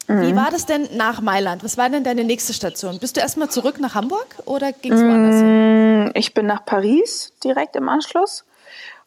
Mhm. 0.08 0.22
Wie 0.22 0.36
war 0.36 0.52
das 0.52 0.66
denn 0.66 0.88
nach 0.96 1.22
Mailand? 1.22 1.64
Was 1.64 1.78
war 1.78 1.90
denn 1.90 2.04
deine 2.04 2.24
nächste 2.24 2.54
Station? 2.54 3.00
Bist 3.00 3.18
du 3.18 3.22
erstmal 3.22 3.50
zurück 3.50 3.80
nach 3.80 3.96
Hamburg 3.96 4.28
oder 4.46 4.72
ging 4.72 4.94
es 4.94 5.02
woanders 5.02 5.36
hin? 5.36 6.06
Mm, 6.06 6.12
ich 6.14 6.34
bin 6.34 6.46
nach 6.46 6.66
Paris 6.66 7.34
direkt 7.44 7.76
im 7.76 7.90
Anschluss 7.90 8.46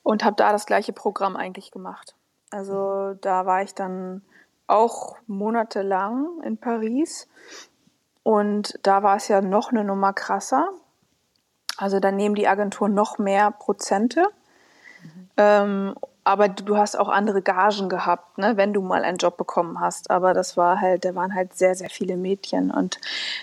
und 0.02 0.24
habe 0.24 0.36
da 0.36 0.52
das 0.52 0.66
gleiche 0.66 0.92
Programm 0.92 1.36
eigentlich 1.36 1.70
gemacht. 1.70 2.14
Also 2.50 3.14
da 3.20 3.46
war 3.46 3.62
ich 3.62 3.74
dann 3.74 4.22
auch 4.70 5.16
monatelang 5.26 6.40
in 6.44 6.58
Paris 6.58 7.28
und 8.22 8.78
da 8.82 9.02
war 9.02 9.16
es 9.16 9.28
ja 9.28 9.40
noch 9.40 9.70
eine 9.70 9.84
Nummer 9.84 10.12
krasser. 10.12 10.68
Also 11.76 11.98
dann 11.98 12.16
nehmen 12.16 12.34
die 12.34 12.48
Agenturen 12.48 12.94
noch 12.94 13.18
mehr 13.18 13.50
Prozente. 13.50 14.26
Mhm. 15.02 15.30
Ähm, 15.36 15.94
aber 16.22 16.48
du 16.48 16.76
hast 16.76 16.98
auch 16.98 17.08
andere 17.08 17.40
Gagen 17.40 17.88
gehabt, 17.88 18.36
ne, 18.36 18.56
wenn 18.56 18.74
du 18.74 18.82
mal 18.82 19.02
einen 19.04 19.16
Job 19.16 19.38
bekommen 19.38 19.80
hast. 19.80 20.10
Aber 20.10 20.34
das 20.34 20.56
war 20.56 20.80
halt, 20.80 21.04
da 21.04 21.14
waren 21.14 21.34
halt 21.34 21.54
sehr, 21.54 21.74
sehr 21.74 21.88
viele 21.88 22.16
Mädchen 22.16 22.70
und 22.70 23.00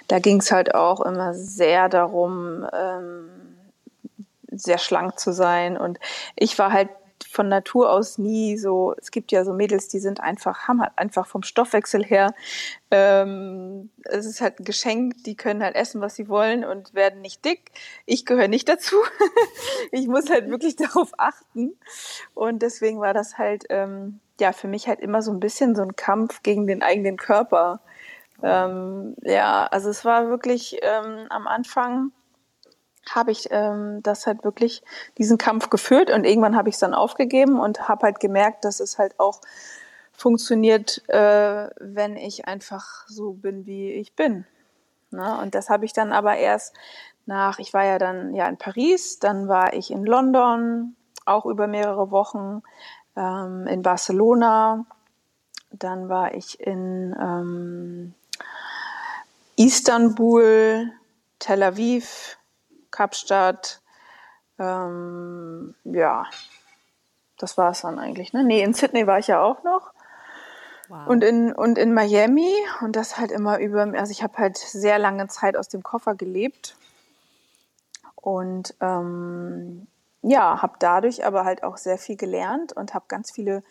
da 0.08 0.20
ging 0.20 0.40
es 0.40 0.52
halt 0.52 0.76
auch 0.76 1.02
immer 1.02 1.34
sehr 1.34 1.90
darum, 1.90 2.66
ähm, 2.72 3.30
sehr 4.52 4.78
schlank 4.78 5.20
zu 5.20 5.34
sein. 5.34 5.76
Und 5.76 6.00
ich 6.36 6.58
war 6.60 6.72
halt 6.72 6.90
von 7.38 7.50
Natur 7.50 7.92
aus 7.92 8.18
nie 8.18 8.58
so, 8.58 8.96
es 8.98 9.12
gibt 9.12 9.32
ja 9.32 9.46
so 9.46 9.54
Mädels, 9.54 9.90
die 9.90 10.00
sind 10.00 10.22
einfach, 10.22 10.68
haben 10.68 10.82
halt 10.82 10.94
einfach 10.96 11.28
vom 11.28 11.44
Stoffwechsel 11.44 12.04
her, 12.04 12.34
ähm, 12.90 13.92
es 14.06 14.26
ist 14.26 14.42
halt 14.42 14.60
ein 14.60 14.66
Geschenk, 14.66 15.24
die 15.24 15.36
können 15.36 15.62
halt 15.62 15.76
essen, 15.76 16.02
was 16.02 16.16
sie 16.16 16.30
wollen 16.30 16.66
und 16.66 16.96
werden 16.96 17.22
nicht 17.22 17.46
dick. 17.46 17.72
Ich 18.08 18.26
gehöre 18.26 18.48
nicht 18.48 18.68
dazu. 18.68 18.96
ich 19.92 20.08
muss 20.08 20.32
halt 20.32 20.50
wirklich 20.50 20.76
darauf 20.78 21.12
achten. 21.20 21.78
Und 22.34 22.64
deswegen 22.64 23.00
war 23.00 23.14
das 23.14 23.38
halt, 23.38 23.66
ähm, 23.70 24.20
ja, 24.40 24.52
für 24.52 24.68
mich 24.68 24.88
halt 24.88 25.00
immer 25.00 25.22
so 25.22 25.32
ein 25.32 25.40
bisschen 25.40 25.76
so 25.76 25.84
ein 25.84 25.96
Kampf 25.96 26.42
gegen 26.42 26.66
den 26.66 26.82
eigenen 26.82 27.18
Körper. 27.18 27.82
Ähm, 28.42 29.16
ja, 29.22 29.68
also 29.68 29.92
es 29.92 30.06
war 30.06 30.30
wirklich 30.30 30.80
ähm, 30.82 31.28
am 31.30 31.46
Anfang 31.46 32.12
habe 33.16 33.32
ich 33.32 33.48
ähm, 33.52 34.02
das 34.04 34.28
halt 34.28 34.44
wirklich 34.44 34.84
diesen 35.18 35.38
Kampf 35.38 35.70
geführt 35.70 36.12
und 36.12 36.24
irgendwann 36.24 36.56
habe 36.56 36.70
ich 36.70 36.76
es 36.76 36.80
dann 36.80 36.94
aufgegeben 36.94 37.60
und 37.60 37.88
habe 37.88 38.08
halt 38.08 38.20
gemerkt, 38.20 38.66
dass 38.66 38.80
es 38.80 38.98
halt 38.98 39.20
auch 39.20 39.42
funktioniert, 40.14 41.08
äh, 41.10 41.70
wenn 41.80 42.18
ich 42.18 42.48
einfach 42.48 43.08
so 43.08 43.34
bin, 43.34 43.66
wie 43.66 43.92
ich 43.92 44.14
bin. 44.14 44.46
Ne? 45.12 45.40
Und 45.42 45.56
das 45.56 45.70
habe 45.70 45.86
ich 45.86 45.94
dann 45.94 46.12
aber 46.12 46.36
erst 46.36 46.76
nach, 47.26 47.60
ich 47.60 47.74
war 47.74 47.86
ja 47.86 48.00
dann 48.00 48.34
ja 48.34 48.48
in 48.48 48.58
Paris, 48.58 49.20
dann 49.20 49.48
war 49.48 49.74
ich 49.74 49.92
in 49.92 50.06
London, 50.06 50.96
auch 51.26 51.46
über 51.46 51.68
mehrere 51.68 52.10
Wochen, 52.10 52.64
ähm, 53.16 53.68
in 53.68 53.82
Barcelona, 53.82 54.86
dann 55.72 56.10
war 56.10 56.34
ich 56.34 56.60
in 56.60 57.16
ähm, 57.20 58.14
Istanbul, 59.56 60.92
Tel 61.40 61.64
Aviv, 61.64 62.38
Kapstadt. 62.92 63.82
Ähm, 64.60 65.76
ja, 65.84 66.26
das 67.38 67.58
war 67.58 67.72
es 67.72 67.82
dann 67.82 68.00
eigentlich. 68.00 68.34
Ne? 68.34 68.44
Nee, 68.44 68.64
in 68.64 68.74
Sydney 68.74 69.08
war 69.08 69.20
ich 69.20 69.28
ja 69.28 69.42
auch 69.42 69.64
noch. 69.64 69.92
Wow. 70.90 71.08
Und 71.08 71.24
in, 71.24 71.54
und 71.54 71.78
in 71.78 71.94
Miami 71.94 72.54
und 72.82 72.96
das 72.96 73.18
halt 73.18 73.32
immer 73.32 73.60
über, 73.60 73.82
also 73.98 74.12
ich 74.12 74.24
habe 74.24 74.38
halt 74.38 74.58
sehr 74.58 74.98
lange 74.98 75.28
Zeit 75.28 75.58
aus 75.58 75.68
dem 75.68 75.84
Koffer 75.84 76.16
gelebt 76.16 76.78
und 78.16 78.74
ähm, 78.80 79.88
ja, 80.22 80.62
habe 80.62 80.74
dadurch 80.80 81.26
aber 81.26 81.44
halt 81.46 81.64
auch 81.64 81.78
sehr 81.78 81.98
viel 81.98 82.16
gelernt 82.16 82.74
und 82.74 82.94
habe 82.94 83.06
ganz 83.10 83.32
viele 83.32 83.64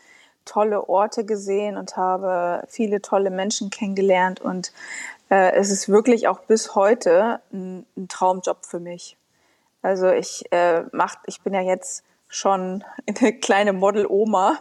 tolle 0.44 0.88
Orte 0.88 1.24
gesehen 1.24 1.76
und 1.76 1.96
habe 1.96 2.64
viele 2.68 3.02
tolle 3.02 3.30
Menschen 3.30 3.70
kennengelernt 3.70 4.40
und 4.40 4.72
äh, 5.30 5.52
es 5.52 5.70
ist 5.70 5.88
wirklich 5.88 6.28
auch 6.28 6.40
bis 6.40 6.74
heute 6.74 7.40
ein, 7.52 7.86
ein 7.96 8.08
Traumjob 8.08 8.64
für 8.64 8.80
mich. 8.80 9.16
Also 9.82 10.10
ich 10.10 10.44
äh, 10.52 10.84
mach, 10.92 11.16
ich 11.26 11.40
bin 11.42 11.54
ja 11.54 11.60
jetzt 11.60 12.04
schon 12.28 12.84
eine 13.20 13.32
kleine 13.38 13.72
Model-Oma. 13.72 14.58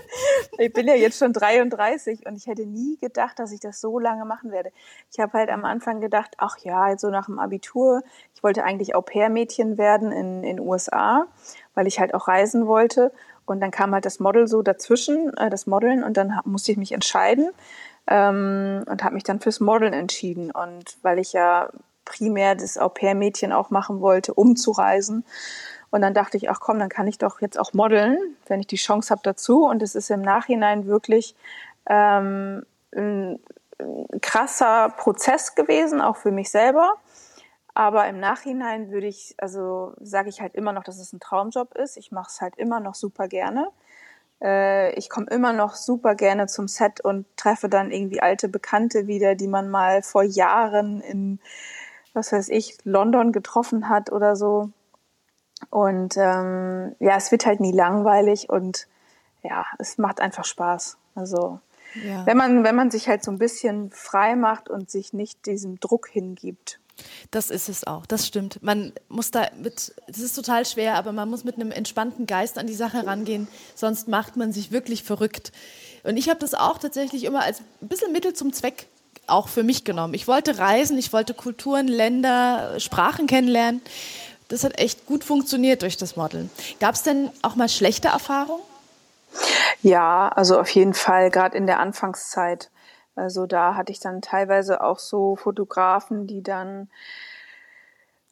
ich 0.58 0.72
bin 0.72 0.86
ja 0.86 0.94
jetzt 0.94 1.18
schon 1.18 1.32
33 1.32 2.26
und 2.26 2.36
ich 2.36 2.46
hätte 2.46 2.66
nie 2.66 2.96
gedacht, 2.98 3.38
dass 3.38 3.52
ich 3.52 3.60
das 3.60 3.80
so 3.80 3.98
lange 3.98 4.24
machen 4.24 4.50
werde. 4.50 4.70
Ich 5.12 5.20
habe 5.20 5.38
halt 5.38 5.50
am 5.50 5.64
Anfang 5.64 6.00
gedacht, 6.00 6.34
ach 6.38 6.58
ja, 6.58 6.96
so 6.96 7.10
nach 7.10 7.26
dem 7.26 7.38
Abitur, 7.38 8.02
ich 8.34 8.42
wollte 8.42 8.64
eigentlich 8.64 8.94
Au-pair-Mädchen 8.94 9.78
werden 9.78 10.12
in 10.12 10.42
den 10.42 10.60
USA, 10.60 11.26
weil 11.74 11.86
ich 11.86 12.00
halt 12.00 12.14
auch 12.14 12.28
reisen 12.28 12.66
wollte. 12.66 13.12
Und 13.46 13.60
dann 13.60 13.70
kam 13.70 13.94
halt 13.94 14.04
das 14.04 14.20
Model 14.20 14.46
so 14.46 14.62
dazwischen, 14.62 15.34
äh, 15.38 15.48
das 15.48 15.66
Modeln, 15.66 16.04
und 16.04 16.16
dann 16.16 16.38
musste 16.44 16.70
ich 16.70 16.78
mich 16.78 16.92
entscheiden 16.92 17.50
ähm, 18.08 18.84
und 18.86 19.04
habe 19.04 19.14
mich 19.14 19.24
dann 19.24 19.40
fürs 19.40 19.60
Modeln 19.60 19.92
entschieden. 19.92 20.50
Und 20.50 20.96
weil 21.02 21.18
ich 21.18 21.32
ja 21.32 21.70
primär 22.04 22.54
das 22.54 22.78
Au-pair-Mädchen 22.78 23.52
auch 23.52 23.70
machen 23.70 24.00
wollte, 24.00 24.34
um 24.34 24.56
zu 24.56 24.72
reisen. 24.72 25.24
Und 25.90 26.02
dann 26.02 26.14
dachte 26.14 26.36
ich, 26.36 26.50
ach 26.50 26.60
komm, 26.60 26.78
dann 26.78 26.88
kann 26.88 27.06
ich 27.06 27.18
doch 27.18 27.40
jetzt 27.40 27.58
auch 27.58 27.72
modeln, 27.72 28.18
wenn 28.46 28.60
ich 28.60 28.66
die 28.66 28.76
Chance 28.76 29.10
habe 29.10 29.20
dazu. 29.22 29.64
Und 29.66 29.82
es 29.82 29.94
ist 29.94 30.10
im 30.10 30.22
Nachhinein 30.22 30.86
wirklich 30.86 31.34
ähm, 31.86 32.64
ein, 32.94 33.38
ein 33.78 34.20
krasser 34.20 34.90
Prozess 34.90 35.54
gewesen, 35.54 36.00
auch 36.00 36.16
für 36.16 36.30
mich 36.30 36.50
selber. 36.50 36.94
Aber 37.74 38.08
im 38.08 38.18
Nachhinein 38.18 38.90
würde 38.90 39.06
ich, 39.06 39.34
also 39.38 39.92
sage 40.00 40.30
ich 40.30 40.40
halt 40.40 40.54
immer 40.56 40.72
noch, 40.72 40.82
dass 40.82 40.98
es 40.98 41.12
ein 41.12 41.20
Traumjob 41.20 41.74
ist. 41.76 41.96
Ich 41.96 42.10
mache 42.10 42.28
es 42.28 42.40
halt 42.40 42.56
immer 42.56 42.80
noch 42.80 42.94
super 42.94 43.28
gerne. 43.28 43.70
Äh, 44.42 44.92
ich 44.94 45.08
komme 45.10 45.26
immer 45.30 45.52
noch 45.52 45.74
super 45.74 46.14
gerne 46.14 46.46
zum 46.46 46.68
Set 46.68 47.00
und 47.00 47.26
treffe 47.36 47.68
dann 47.68 47.90
irgendwie 47.90 48.20
alte 48.20 48.48
Bekannte 48.48 49.06
wieder, 49.06 49.34
die 49.34 49.48
man 49.48 49.68
mal 49.68 50.02
vor 50.02 50.22
Jahren 50.22 51.00
in, 51.00 51.40
was 52.14 52.32
weiß 52.32 52.48
ich, 52.50 52.78
London 52.84 53.32
getroffen 53.32 53.88
hat 53.88 54.12
oder 54.12 54.36
so. 54.36 54.70
Und 55.70 56.16
ähm, 56.16 56.94
ja, 57.00 57.16
es 57.16 57.32
wird 57.32 57.46
halt 57.46 57.60
nie 57.60 57.72
langweilig 57.72 58.48
und 58.48 58.86
ja, 59.42 59.66
es 59.78 59.98
macht 59.98 60.20
einfach 60.20 60.44
Spaß. 60.44 60.98
Also 61.14 61.60
ja. 62.04 62.24
wenn 62.26 62.36
man, 62.36 62.64
wenn 62.64 62.76
man 62.76 62.90
sich 62.90 63.08
halt 63.08 63.24
so 63.24 63.30
ein 63.30 63.38
bisschen 63.38 63.90
frei 63.90 64.36
macht 64.36 64.68
und 64.68 64.90
sich 64.90 65.12
nicht 65.12 65.46
diesem 65.46 65.80
Druck 65.80 66.08
hingibt. 66.08 66.80
Das 67.30 67.50
ist 67.50 67.68
es 67.68 67.86
auch, 67.86 68.06
das 68.06 68.26
stimmt. 68.26 68.62
Man 68.62 68.92
muss 69.08 69.30
da 69.30 69.48
mit, 69.60 69.94
das 70.06 70.18
ist 70.18 70.34
total 70.34 70.64
schwer, 70.66 70.94
aber 70.94 71.12
man 71.12 71.28
muss 71.28 71.44
mit 71.44 71.56
einem 71.56 71.70
entspannten 71.70 72.26
Geist 72.26 72.58
an 72.58 72.66
die 72.66 72.74
Sache 72.74 73.06
rangehen, 73.06 73.48
sonst 73.74 74.08
macht 74.08 74.36
man 74.36 74.52
sich 74.52 74.72
wirklich 74.72 75.02
verrückt. 75.02 75.52
Und 76.04 76.16
ich 76.16 76.28
habe 76.28 76.40
das 76.40 76.54
auch 76.54 76.78
tatsächlich 76.78 77.24
immer 77.24 77.42
als 77.42 77.60
ein 77.82 77.88
bisschen 77.88 78.12
Mittel 78.12 78.32
zum 78.32 78.52
Zweck 78.52 78.86
auch 79.26 79.48
für 79.48 79.62
mich 79.62 79.84
genommen. 79.84 80.14
Ich 80.14 80.26
wollte 80.26 80.58
reisen, 80.58 80.98
ich 80.98 81.12
wollte 81.12 81.34
Kulturen, 81.34 81.86
Länder, 81.86 82.80
Sprachen 82.80 83.26
kennenlernen. 83.26 83.82
Das 84.48 84.64
hat 84.64 84.78
echt 84.78 85.06
gut 85.06 85.24
funktioniert 85.24 85.82
durch 85.82 85.98
das 85.98 86.16
Modeln. 86.16 86.50
Gab 86.80 86.94
es 86.94 87.02
denn 87.02 87.30
auch 87.42 87.54
mal 87.54 87.68
schlechte 87.68 88.08
Erfahrungen? 88.08 88.62
Ja, 89.82 90.28
also 90.28 90.58
auf 90.58 90.70
jeden 90.70 90.94
Fall, 90.94 91.30
gerade 91.30 91.56
in 91.56 91.66
der 91.66 91.80
Anfangszeit. 91.80 92.70
Also 93.18 93.46
da 93.46 93.74
hatte 93.74 93.92
ich 93.92 94.00
dann 94.00 94.22
teilweise 94.22 94.82
auch 94.82 94.98
so 94.98 95.36
Fotografen, 95.36 96.26
die 96.26 96.42
dann 96.42 96.88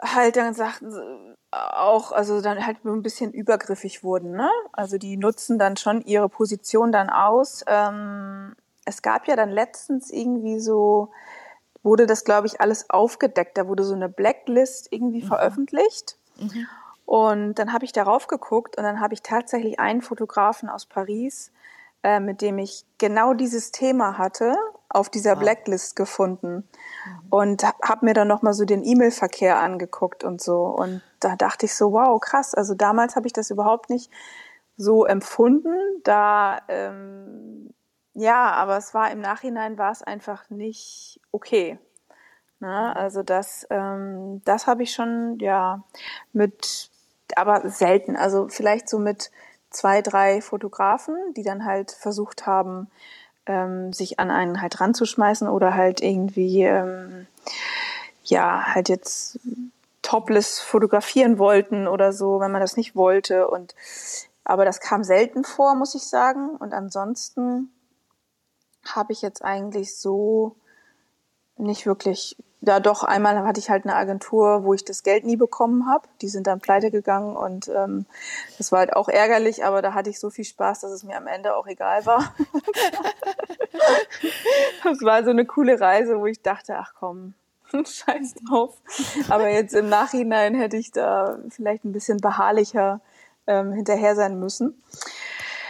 halt 0.01 0.37
dann 0.37 0.55
sagten, 0.55 1.37
auch, 1.51 2.13
also 2.13 2.41
dann 2.41 2.67
halt 2.67 2.85
ein 2.85 3.03
bisschen 3.03 3.33
übergriffig 3.33 4.05
wurden, 4.05 4.33
ne? 4.33 4.51
Also 4.73 4.99
die 4.99 5.17
nutzen 5.17 5.59
dann 5.59 5.77
schon 5.77 6.03
ihre 6.03 6.29
Position 6.29 6.93
dann 6.93 7.09
aus. 7.09 7.65
Ähm, 7.67 8.55
es 8.85 9.03
gab 9.03 9.27
ja 9.27 9.37
dann 9.37 9.51
letztens 9.51 10.11
irgendwie 10.11 10.61
so, 10.61 11.11
wurde 11.83 12.07
das, 12.07 12.25
glaube 12.25 12.47
ich, 12.47 12.61
alles 12.61 12.91
aufgedeckt. 12.91 13.57
Da 13.57 13.69
wurde 13.69 13.85
so 13.85 13.95
eine 13.95 14.09
Blacklist 14.09 14.93
irgendwie 14.93 15.23
mhm. 15.23 15.29
veröffentlicht. 15.29 16.17
Mhm. 16.37 16.67
Und 17.07 17.55
dann 17.55 17.73
habe 17.73 17.85
ich 17.85 17.93
darauf 17.93 18.27
geguckt 18.27 18.77
und 18.77 18.85
dann 18.85 19.01
habe 19.01 19.15
ich 19.15 19.23
tatsächlich 19.23 19.79
einen 19.79 20.03
Fotografen 20.03 20.69
aus 20.69 20.87
Paris, 20.87 21.53
äh, 22.07 22.21
mit 22.21 22.41
dem 22.41 22.59
ich 22.59 22.87
genau 22.99 23.35
dieses 23.35 23.73
Thema 23.73 24.17
hatte, 24.17 24.55
auf 24.89 25.11
dieser 25.11 25.33
wow. 25.33 25.41
Blacklist 25.41 25.97
gefunden 25.97 26.55
mhm. 26.59 27.29
und 27.31 27.65
habe 27.65 28.07
mir 28.07 28.15
dann 28.15 28.29
nochmal 28.29 28.55
so 28.55 28.65
den 28.65 28.85
E-Mail-Verkehr 28.85 29.59
angeguckt 29.59 30.23
und 30.23 30.41
so. 30.41 30.67
Und 30.67 31.03
da 31.19 31.35
dachte 31.35 31.67
ich 31.67 31.75
so, 31.75 31.91
wow, 31.91 32.21
krass. 32.21 32.55
Also 32.55 32.75
damals 32.75 33.17
habe 33.17 33.27
ich 33.27 33.33
das 33.33 33.51
überhaupt 33.51 33.91
nicht 33.91 34.13
so 34.77 35.05
empfunden. 35.05 35.75
Da, 36.05 36.61
ähm, 36.69 37.75
ja, 38.15 38.53
aber 38.53 38.77
es 38.77 38.95
war 38.95 39.11
im 39.11 39.21
Nachhinein 39.21 39.77
war 39.77 39.91
es 39.91 40.05
einfach 40.05 40.49
nicht 40.49 41.21
okay. 41.33 41.77
Na, 42.61 42.91
ne? 42.91 42.97
also 42.97 43.25
das, 43.25 43.67
ähm, 43.69 44.43
das 44.45 44.69
habe 44.69 44.85
ich 44.85 44.93
schon, 44.93 45.39
ja, 45.41 45.83
mit, 46.33 46.89
aber 47.35 47.69
selten. 47.69 48.15
Also 48.17 48.47
vielleicht 48.47 48.89
so 48.89 49.01
mit 49.01 49.33
zwei, 49.71 50.03
drei 50.03 50.41
Fotografen, 50.41 51.17
die 51.37 51.43
dann 51.43 51.65
halt 51.65 51.91
versucht 51.91 52.47
haben, 52.47 52.91
ähm, 53.47 53.93
sich 53.93 54.19
an 54.19 54.31
einen 54.31 54.61
halt 54.61 54.81
ranzuschmeißen 54.81 55.49
oder 55.49 55.75
halt 55.75 56.01
irgendwie, 56.01 56.63
ähm, 56.63 57.27
ja, 58.25 58.75
halt 58.75 58.89
jetzt 58.89 59.39
topless 60.03 60.61
fotografieren 60.61 61.39
wollten 61.39 61.89
oder 61.89 62.13
so, 62.13 62.41
wenn 62.41 62.53
man 62.53 62.61
das 62.61 62.77
nicht 62.77 62.95
wollte. 62.97 63.49
Und 63.49 63.75
aber 64.45 64.65
das 64.65 64.81
kam 64.81 65.03
selten 65.03 65.45
vor, 65.45 65.75
muss 65.75 65.95
ich 65.95 66.05
sagen. 66.05 66.51
Und 66.51 66.73
ansonsten 66.73 67.73
habe 68.85 69.13
ich 69.13 69.23
jetzt 69.23 69.45
eigentlich 69.45 69.97
so 69.99 70.55
nicht 71.57 71.87
wirklich 71.87 72.37
ja 72.67 72.81
doch, 72.81 73.05
einmal 73.05 73.45
hatte 73.45 73.61
ich 73.61 73.71
halt 73.71 73.85
eine 73.85 73.95
Agentur, 73.95 74.65
wo 74.65 74.75
ich 74.75 74.85
das 74.85 75.03
Geld 75.03 75.25
nie 75.25 75.37
bekommen 75.37 75.89
habe. 75.89 76.09
Die 76.21 76.29
sind 76.29 76.47
dann 76.47 76.61
pleite 76.61 76.91
gegangen 76.91 77.37
und 77.37 77.69
ähm, 77.69 78.07
das 78.59 78.73
war 78.73 78.81
halt 78.81 78.95
auch 78.95 79.09
ärgerlich, 79.09 79.65
aber 79.65 79.83
da 79.83 79.95
hatte 79.95 80.11
ich 80.11 80.19
so 80.19 80.31
viel 80.31 80.45
Spaß, 80.45 80.81
dass 80.81 80.91
es 80.91 81.05
mir 81.05 81.17
am 81.17 81.29
Ende 81.29 81.57
auch 81.57 81.67
egal 81.67 82.05
war. 82.07 82.35
das 84.85 85.01
war 85.03 85.23
so 85.23 85.31
eine 85.31 85.47
coole 85.47 85.81
Reise, 85.81 86.19
wo 86.19 86.27
ich 86.27 86.43
dachte, 86.43 86.77
ach 86.77 86.93
komm, 86.99 87.35
scheiß 87.73 88.35
drauf. 88.47 88.77
Aber 89.29 89.49
jetzt 89.49 89.75
im 89.75 89.89
Nachhinein 89.89 90.55
hätte 90.55 90.77
ich 90.77 90.91
da 90.91 91.39
vielleicht 91.51 91.85
ein 91.85 91.93
bisschen 91.93 92.19
beharrlicher 92.19 93.01
ähm, 93.47 93.73
hinterher 93.73 94.17
sein 94.17 94.41
müssen. 94.41 94.83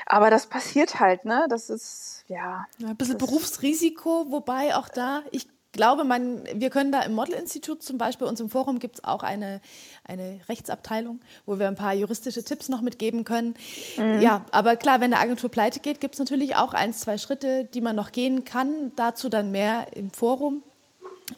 Aber 0.07 0.31
das 0.31 0.47
passiert 0.47 1.01
halt, 1.01 1.25
ne? 1.25 1.47
Das 1.51 1.69
ist, 1.69 2.25
ja. 2.29 2.67
Ein 2.81 2.97
bisschen 2.97 3.19
Berufsrisiko, 3.19 4.27
wobei 4.31 4.77
auch 4.77 4.89
da, 4.89 5.23
ich 5.33 5.49
glaube, 5.77 6.05
man, 6.05 6.43
wir 6.55 6.71
können 6.71 6.93
da 6.93 7.03
im 7.03 7.15
Model-Institut 7.15 7.83
zum 7.83 7.99
Beispiel, 7.99 8.27
uns 8.27 8.41
im 8.41 8.51
Forum 8.51 8.79
gibt 8.79 8.97
es 8.97 9.05
auch 9.05 9.23
eine, 9.23 9.61
eine 10.05 10.41
Rechtsabteilung, 10.49 11.21
wo 11.45 11.59
wir 11.59 11.69
ein 11.69 11.77
paar 11.77 11.95
juristische 11.95 12.43
Tipps 12.43 12.69
noch 12.69 12.81
mitgeben 12.81 13.25
können. 13.25 13.55
Mhm. 13.97 14.21
Ja, 14.21 14.45
aber 14.51 14.77
klar, 14.77 15.01
wenn 15.01 15.11
der 15.11 15.21
Agentur 15.21 15.51
pleite 15.51 15.81
geht, 15.81 16.01
gibt 16.01 16.15
es 16.15 16.19
natürlich 16.19 16.57
auch 16.57 16.75
ein, 16.75 16.93
zwei 16.93 17.19
Schritte, 17.19 17.65
die 17.65 17.81
man 17.81 17.97
noch 17.97 18.13
gehen 18.13 18.45
kann. 18.45 18.93
Dazu 18.97 19.29
dann 19.29 19.51
mehr 19.51 19.87
im 19.95 20.11
Forum. 20.11 20.63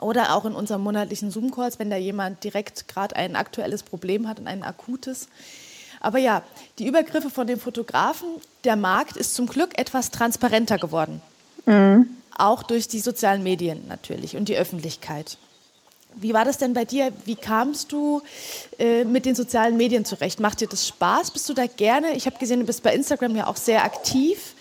Oder 0.00 0.34
auch 0.34 0.44
in 0.44 0.52
unserem 0.52 0.82
monatlichen 0.82 1.30
Zoom-Calls, 1.30 1.78
wenn 1.78 1.88
da 1.88 1.96
jemand 1.96 2.44
direkt 2.44 2.88
gerade 2.88 3.16
ein 3.16 3.36
aktuelles 3.36 3.82
Problem 3.82 4.28
hat 4.28 4.38
und 4.38 4.46
ein 4.46 4.62
akutes. 4.62 5.28
Aber 6.00 6.18
ja, 6.18 6.42
die 6.78 6.86
Übergriffe 6.86 7.30
von 7.30 7.46
den 7.46 7.58
Fotografen, 7.58 8.28
der 8.64 8.76
Markt 8.76 9.16
ist 9.16 9.34
zum 9.34 9.46
Glück 9.46 9.78
etwas 9.78 10.10
transparenter 10.10 10.76
geworden. 10.78 11.22
Mhm 11.64 12.18
auch 12.38 12.62
durch 12.62 12.88
die 12.88 13.00
sozialen 13.00 13.42
Medien 13.42 13.86
natürlich 13.88 14.36
und 14.36 14.48
die 14.48 14.56
Öffentlichkeit. 14.56 15.36
Wie 16.14 16.34
war 16.34 16.44
das 16.44 16.58
denn 16.58 16.72
bei 16.72 16.84
dir? 16.84 17.12
Wie 17.26 17.36
kamst 17.36 17.92
du 17.92 18.22
äh, 18.78 19.04
mit 19.04 19.26
den 19.26 19.34
sozialen 19.34 19.76
Medien 19.76 20.04
zurecht? 20.04 20.40
Macht 20.40 20.60
dir 20.60 20.68
das 20.68 20.88
Spaß? 20.88 21.30
Bist 21.30 21.48
du 21.48 21.54
da 21.54 21.66
gerne? 21.66 22.12
Ich 22.12 22.26
habe 22.26 22.38
gesehen, 22.38 22.60
du 22.60 22.66
bist 22.66 22.82
bei 22.82 22.94
Instagram 22.94 23.36
ja 23.36 23.46
auch 23.46 23.56
sehr 23.56 23.84
aktiv. 23.84 24.54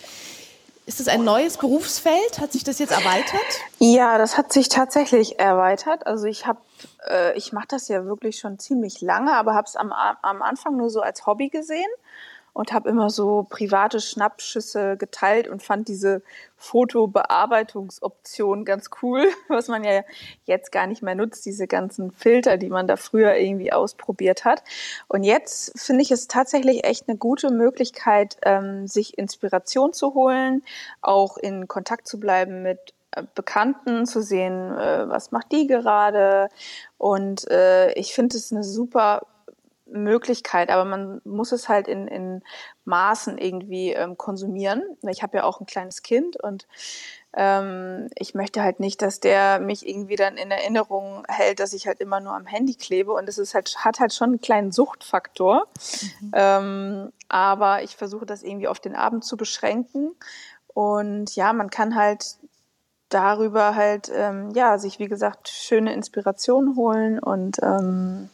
Ist 0.86 1.00
das 1.00 1.08
ein 1.08 1.24
neues 1.24 1.56
Berufsfeld? 1.58 2.40
Hat 2.40 2.52
sich 2.52 2.64
das 2.64 2.78
jetzt 2.78 2.92
erweitert? 2.92 3.40
Ja, 3.78 4.18
das 4.18 4.38
hat 4.38 4.52
sich 4.52 4.68
tatsächlich 4.68 5.38
erweitert. 5.38 6.06
Also 6.06 6.26
ich 6.26 6.46
habe, 6.46 6.60
äh, 7.08 7.36
ich 7.36 7.52
mache 7.52 7.66
das 7.68 7.88
ja 7.88 8.04
wirklich 8.04 8.38
schon 8.38 8.58
ziemlich 8.58 9.00
lange, 9.00 9.34
aber 9.34 9.54
habe 9.54 9.66
es 9.66 9.76
am, 9.76 9.92
am 9.92 10.42
Anfang 10.42 10.76
nur 10.76 10.90
so 10.90 11.00
als 11.00 11.26
Hobby 11.26 11.48
gesehen 11.48 11.90
und 12.58 12.72
habe 12.72 12.88
immer 12.88 13.08
so 13.08 13.46
private 13.48 14.00
Schnappschüsse 14.00 14.96
geteilt 14.96 15.46
und 15.46 15.62
fand 15.62 15.86
diese 15.86 16.22
Fotobearbeitungsoption 16.56 18.64
ganz 18.64 18.90
cool, 19.00 19.28
was 19.48 19.68
man 19.68 19.84
ja 19.84 20.02
jetzt 20.44 20.72
gar 20.72 20.88
nicht 20.88 21.00
mehr 21.00 21.14
nutzt, 21.14 21.46
diese 21.46 21.68
ganzen 21.68 22.10
Filter, 22.10 22.56
die 22.56 22.68
man 22.68 22.88
da 22.88 22.96
früher 22.96 23.36
irgendwie 23.36 23.72
ausprobiert 23.72 24.44
hat. 24.44 24.64
Und 25.06 25.22
jetzt 25.22 25.78
finde 25.78 26.02
ich 26.02 26.10
es 26.10 26.26
tatsächlich 26.26 26.84
echt 26.84 27.08
eine 27.08 27.16
gute 27.16 27.52
Möglichkeit, 27.52 28.38
ähm, 28.42 28.88
sich 28.88 29.16
Inspiration 29.16 29.92
zu 29.92 30.14
holen, 30.14 30.64
auch 31.00 31.36
in 31.36 31.68
Kontakt 31.68 32.08
zu 32.08 32.18
bleiben 32.18 32.64
mit 32.64 32.92
äh, 33.12 33.22
Bekannten, 33.36 34.04
zu 34.04 34.20
sehen, 34.20 34.76
äh, 34.76 35.08
was 35.08 35.30
macht 35.30 35.52
die 35.52 35.68
gerade. 35.68 36.48
Und 36.96 37.48
äh, 37.52 37.92
ich 37.92 38.14
finde 38.14 38.36
es 38.36 38.50
eine 38.50 38.64
super 38.64 39.22
Möglichkeit, 39.90 40.70
aber 40.70 40.84
man 40.84 41.20
muss 41.24 41.52
es 41.52 41.68
halt 41.68 41.88
in, 41.88 42.08
in 42.08 42.42
Maßen 42.84 43.38
irgendwie 43.38 43.92
ähm, 43.92 44.16
konsumieren. 44.16 44.82
Ich 45.08 45.22
habe 45.22 45.38
ja 45.38 45.44
auch 45.44 45.60
ein 45.60 45.66
kleines 45.66 46.02
Kind 46.02 46.36
und 46.36 46.66
ähm, 47.34 48.08
ich 48.16 48.34
möchte 48.34 48.62
halt 48.62 48.80
nicht, 48.80 49.02
dass 49.02 49.20
der 49.20 49.60
mich 49.60 49.86
irgendwie 49.86 50.16
dann 50.16 50.36
in 50.36 50.50
Erinnerung 50.50 51.24
hält, 51.28 51.60
dass 51.60 51.72
ich 51.72 51.86
halt 51.86 52.00
immer 52.00 52.20
nur 52.20 52.34
am 52.34 52.46
Handy 52.46 52.74
klebe 52.74 53.12
und 53.12 53.28
es 53.28 53.38
ist 53.38 53.54
halt, 53.54 53.76
hat 53.84 54.00
halt 54.00 54.12
schon 54.12 54.30
einen 54.30 54.40
kleinen 54.40 54.72
Suchtfaktor. 54.72 55.66
Mhm. 56.20 56.32
Ähm, 56.34 57.12
aber 57.28 57.82
ich 57.82 57.96
versuche 57.96 58.26
das 58.26 58.42
irgendwie 58.42 58.68
auf 58.68 58.80
den 58.80 58.94
Abend 58.94 59.24
zu 59.24 59.36
beschränken 59.36 60.14
und 60.68 61.34
ja, 61.36 61.52
man 61.52 61.70
kann 61.70 61.94
halt 61.96 62.36
darüber 63.08 63.74
halt, 63.74 64.10
ähm, 64.14 64.50
ja, 64.54 64.78
sich 64.78 64.98
wie 64.98 65.08
gesagt 65.08 65.48
schöne 65.48 65.92
Inspirationen 65.92 66.76
holen 66.76 67.18
und 67.18 67.56
ähm, 67.62 68.28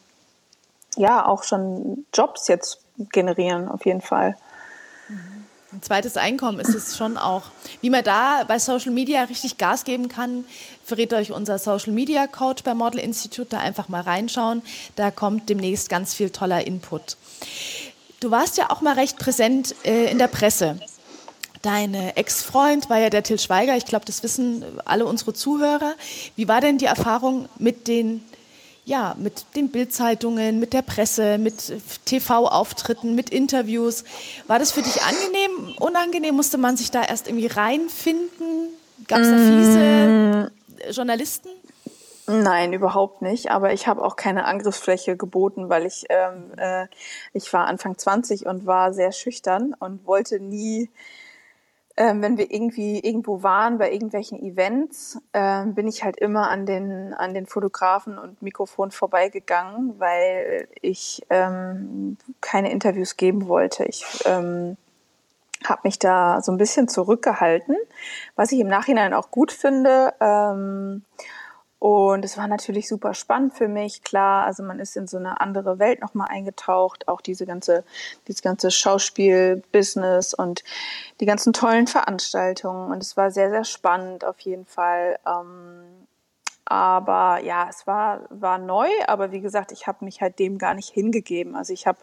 ja 0.97 1.25
auch 1.25 1.43
schon 1.43 2.05
Jobs 2.13 2.47
jetzt 2.47 2.79
generieren, 3.11 3.67
auf 3.67 3.85
jeden 3.85 4.01
Fall. 4.01 4.35
Ein 5.75 5.81
zweites 5.81 6.15
Einkommen 6.15 6.59
ist 6.59 6.73
es 6.73 6.95
schon 6.95 7.17
auch. 7.17 7.43
Wie 7.81 7.89
man 7.89 8.03
da 8.03 8.45
bei 8.47 8.59
Social 8.59 8.91
Media 8.91 9.23
richtig 9.23 9.57
Gas 9.57 9.83
geben 9.83 10.07
kann, 10.07 10.45
verrät 10.85 11.13
euch 11.13 11.33
unser 11.33 11.59
Social 11.59 11.91
Media 11.91 12.27
Coach 12.27 12.63
bei 12.63 12.73
Model 12.73 13.01
Institute. 13.01 13.49
Da 13.49 13.59
einfach 13.59 13.89
mal 13.89 14.01
reinschauen. 14.01 14.61
Da 14.95 15.11
kommt 15.11 15.49
demnächst 15.49 15.89
ganz 15.89 16.13
viel 16.13 16.29
toller 16.29 16.65
Input. 16.65 17.17
Du 18.21 18.31
warst 18.31 18.57
ja 18.57 18.69
auch 18.69 18.79
mal 18.79 18.93
recht 18.93 19.19
präsent 19.19 19.75
äh, 19.83 20.09
in 20.09 20.17
der 20.17 20.27
Presse. 20.27 20.79
Dein 21.61 21.93
Ex-Freund 21.93 22.89
war 22.89 22.99
ja 22.99 23.09
der 23.09 23.23
Till 23.23 23.39
Schweiger. 23.39 23.75
Ich 23.75 23.85
glaube, 23.85 24.05
das 24.05 24.23
wissen 24.23 24.63
alle 24.85 25.05
unsere 25.05 25.33
Zuhörer. 25.33 25.95
Wie 26.37 26.47
war 26.47 26.61
denn 26.61 26.77
die 26.77 26.85
Erfahrung 26.85 27.49
mit 27.57 27.87
den 27.89 28.23
ja, 28.85 29.15
mit 29.17 29.45
den 29.55 29.69
Bildzeitungen, 29.69 30.59
mit 30.59 30.73
der 30.73 30.83
Presse, 30.83 31.39
mit 31.39 31.73
TV-Auftritten, 32.05 33.15
mit 33.15 33.31
Interviews. 33.31 34.03
War 34.47 34.59
das 34.59 34.71
für 34.71 34.83
dich 34.83 35.01
angenehm, 35.01 35.75
unangenehm? 35.79 36.35
Musste 36.35 36.59
man 36.59 36.77
sich 36.77 36.91
da 36.91 37.03
erst 37.03 37.27
irgendwie 37.27 37.47
reinfinden? 37.47 38.69
Gab 39.07 39.19
es 39.19 39.29
da 39.29 39.37
fiese 39.37 39.79
mm. 39.79 40.91
Journalisten? 40.91 41.49
Nein, 42.27 42.73
überhaupt 42.73 43.21
nicht. 43.21 43.51
Aber 43.51 43.73
ich 43.73 43.87
habe 43.87 44.03
auch 44.03 44.15
keine 44.15 44.45
Angriffsfläche 44.45 45.17
geboten, 45.17 45.69
weil 45.69 45.85
ich, 45.85 46.05
ähm, 46.09 46.51
äh, 46.57 46.87
ich 47.33 47.51
war 47.53 47.65
Anfang 47.65 47.97
20 47.97 48.45
und 48.45 48.65
war 48.65 48.93
sehr 48.93 49.11
schüchtern 49.11 49.75
und 49.79 50.05
wollte 50.05 50.39
nie 50.39 50.89
ähm, 51.97 52.21
wenn 52.21 52.37
wir 52.37 52.51
irgendwie 52.51 52.99
irgendwo 52.99 53.41
waren 53.41 53.77
bei 53.77 53.91
irgendwelchen 53.91 54.41
Events, 54.41 55.17
ähm, 55.33 55.75
bin 55.75 55.87
ich 55.87 56.03
halt 56.03 56.17
immer 56.17 56.49
an 56.49 56.65
den, 56.65 57.13
an 57.13 57.33
den 57.33 57.45
Fotografen 57.45 58.17
und 58.17 58.41
Mikrofon 58.41 58.91
vorbeigegangen, 58.91 59.97
weil 59.97 60.67
ich 60.81 61.25
ähm, 61.29 62.17
keine 62.41 62.71
Interviews 62.71 63.15
geben 63.15 63.47
wollte. 63.47 63.85
Ich 63.85 64.03
ähm, 64.25 64.75
habe 65.63 65.81
mich 65.85 65.97
da 65.97 66.41
so 66.41 66.51
ein 66.51 66.57
bisschen 66.57 66.89
zurückgehalten, 66.89 67.77
was 68.35 68.51
ich 68.51 68.59
im 68.59 68.67
Nachhinein 68.67 69.13
auch 69.13 69.31
gut 69.31 69.53
finde. 69.53 70.13
Ähm, 70.19 71.03
und 71.79 72.23
es 72.23 72.37
war 72.37 72.47
natürlich 72.47 72.87
super 72.87 73.13
spannend 73.13 73.53
für 73.53 73.67
mich, 73.67 74.01
klar. 74.03 74.45
Also 74.45 74.63
man 74.63 74.79
ist 74.79 74.95
in 74.95 75.07
so 75.07 75.17
eine 75.17 75.41
andere 75.41 75.77
Welt 75.77 76.01
nochmal 76.01 76.29
eingetaucht, 76.29 77.07
auch 77.07 77.21
diese 77.21 77.45
ganze, 77.45 77.83
dieses 78.27 78.41
ganze 78.41 78.71
Schauspiel-Business 78.71 80.33
und 80.33 80.63
die 81.19 81.25
ganzen 81.25 81.53
tollen 81.53 81.87
Veranstaltungen. 81.87 82.91
Und 82.91 83.03
es 83.03 83.17
war 83.17 83.29
sehr, 83.29 83.49
sehr 83.49 83.65
spannend 83.65 84.23
auf 84.25 84.39
jeden 84.39 84.65
Fall. 84.65 85.19
Ähm, 85.27 86.07
aber 86.65 87.43
ja, 87.43 87.67
es 87.69 87.85
war, 87.85 88.21
war 88.29 88.57
neu, 88.57 88.87
aber 89.07 89.31
wie 89.31 89.41
gesagt, 89.41 89.71
ich 89.71 89.85
habe 89.85 90.05
mich 90.05 90.21
halt 90.21 90.39
dem 90.39 90.57
gar 90.57 90.73
nicht 90.73 90.89
hingegeben. 90.89 91.55
Also 91.55 91.73
ich 91.73 91.85
habe 91.85 91.99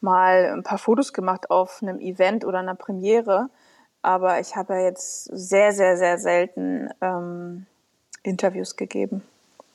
mal 0.00 0.50
ein 0.52 0.64
paar 0.64 0.78
Fotos 0.78 1.12
gemacht 1.12 1.50
auf 1.50 1.82
einem 1.82 2.00
Event 2.00 2.44
oder 2.44 2.58
einer 2.58 2.74
Premiere, 2.74 3.50
aber 4.02 4.40
ich 4.40 4.56
habe 4.56 4.74
ja 4.74 4.80
jetzt 4.80 5.24
sehr, 5.26 5.72
sehr, 5.72 5.96
sehr 5.96 6.18
selten 6.18 6.90
ähm, 7.00 7.66
Interviews 8.24 8.74
gegeben. 8.74 9.22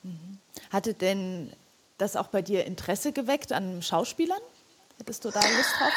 Mhm. 0.02 0.38
Hatte 0.70 0.92
denn 0.92 1.50
das 1.96 2.16
auch 2.16 2.28
bei 2.28 2.42
dir 2.42 2.66
Interesse 2.66 3.12
geweckt 3.12 3.52
an 3.52 3.80
Schauspielern? 3.80 4.40
Hättest 4.98 5.24
du 5.24 5.30
da 5.30 5.40
Lust 5.40 5.74
drauf? 5.78 5.92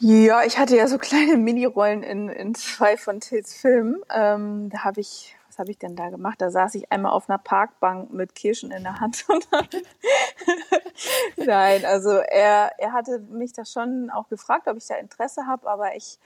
Ja, 0.00 0.44
ich 0.44 0.58
hatte 0.58 0.76
ja 0.76 0.86
so 0.86 0.96
kleine 0.96 1.36
Minirollen 1.36 2.04
in, 2.04 2.28
in 2.28 2.54
zwei 2.54 2.96
von 2.96 3.18
Tills 3.18 3.54
Filmen. 3.54 4.00
Ähm, 4.14 4.70
da 4.70 4.84
habe 4.84 5.00
ich, 5.00 5.34
was 5.48 5.58
habe 5.58 5.72
ich 5.72 5.78
denn 5.78 5.96
da 5.96 6.10
gemacht? 6.10 6.40
Da 6.40 6.50
saß 6.50 6.76
ich 6.76 6.92
einmal 6.92 7.10
auf 7.10 7.28
einer 7.28 7.38
Parkbank 7.38 8.12
mit 8.12 8.36
Kirschen 8.36 8.70
in 8.70 8.84
der 8.84 9.00
Hand. 9.00 9.24
Nein, 11.36 11.84
also 11.84 12.10
er, 12.10 12.70
er 12.78 12.92
hatte 12.92 13.18
mich 13.30 13.52
da 13.52 13.64
schon 13.64 14.10
auch 14.10 14.28
gefragt, 14.28 14.68
ob 14.68 14.76
ich 14.76 14.86
da 14.86 14.94
Interesse 14.94 15.48
habe, 15.48 15.68
aber 15.68 15.96
ich 15.96 16.20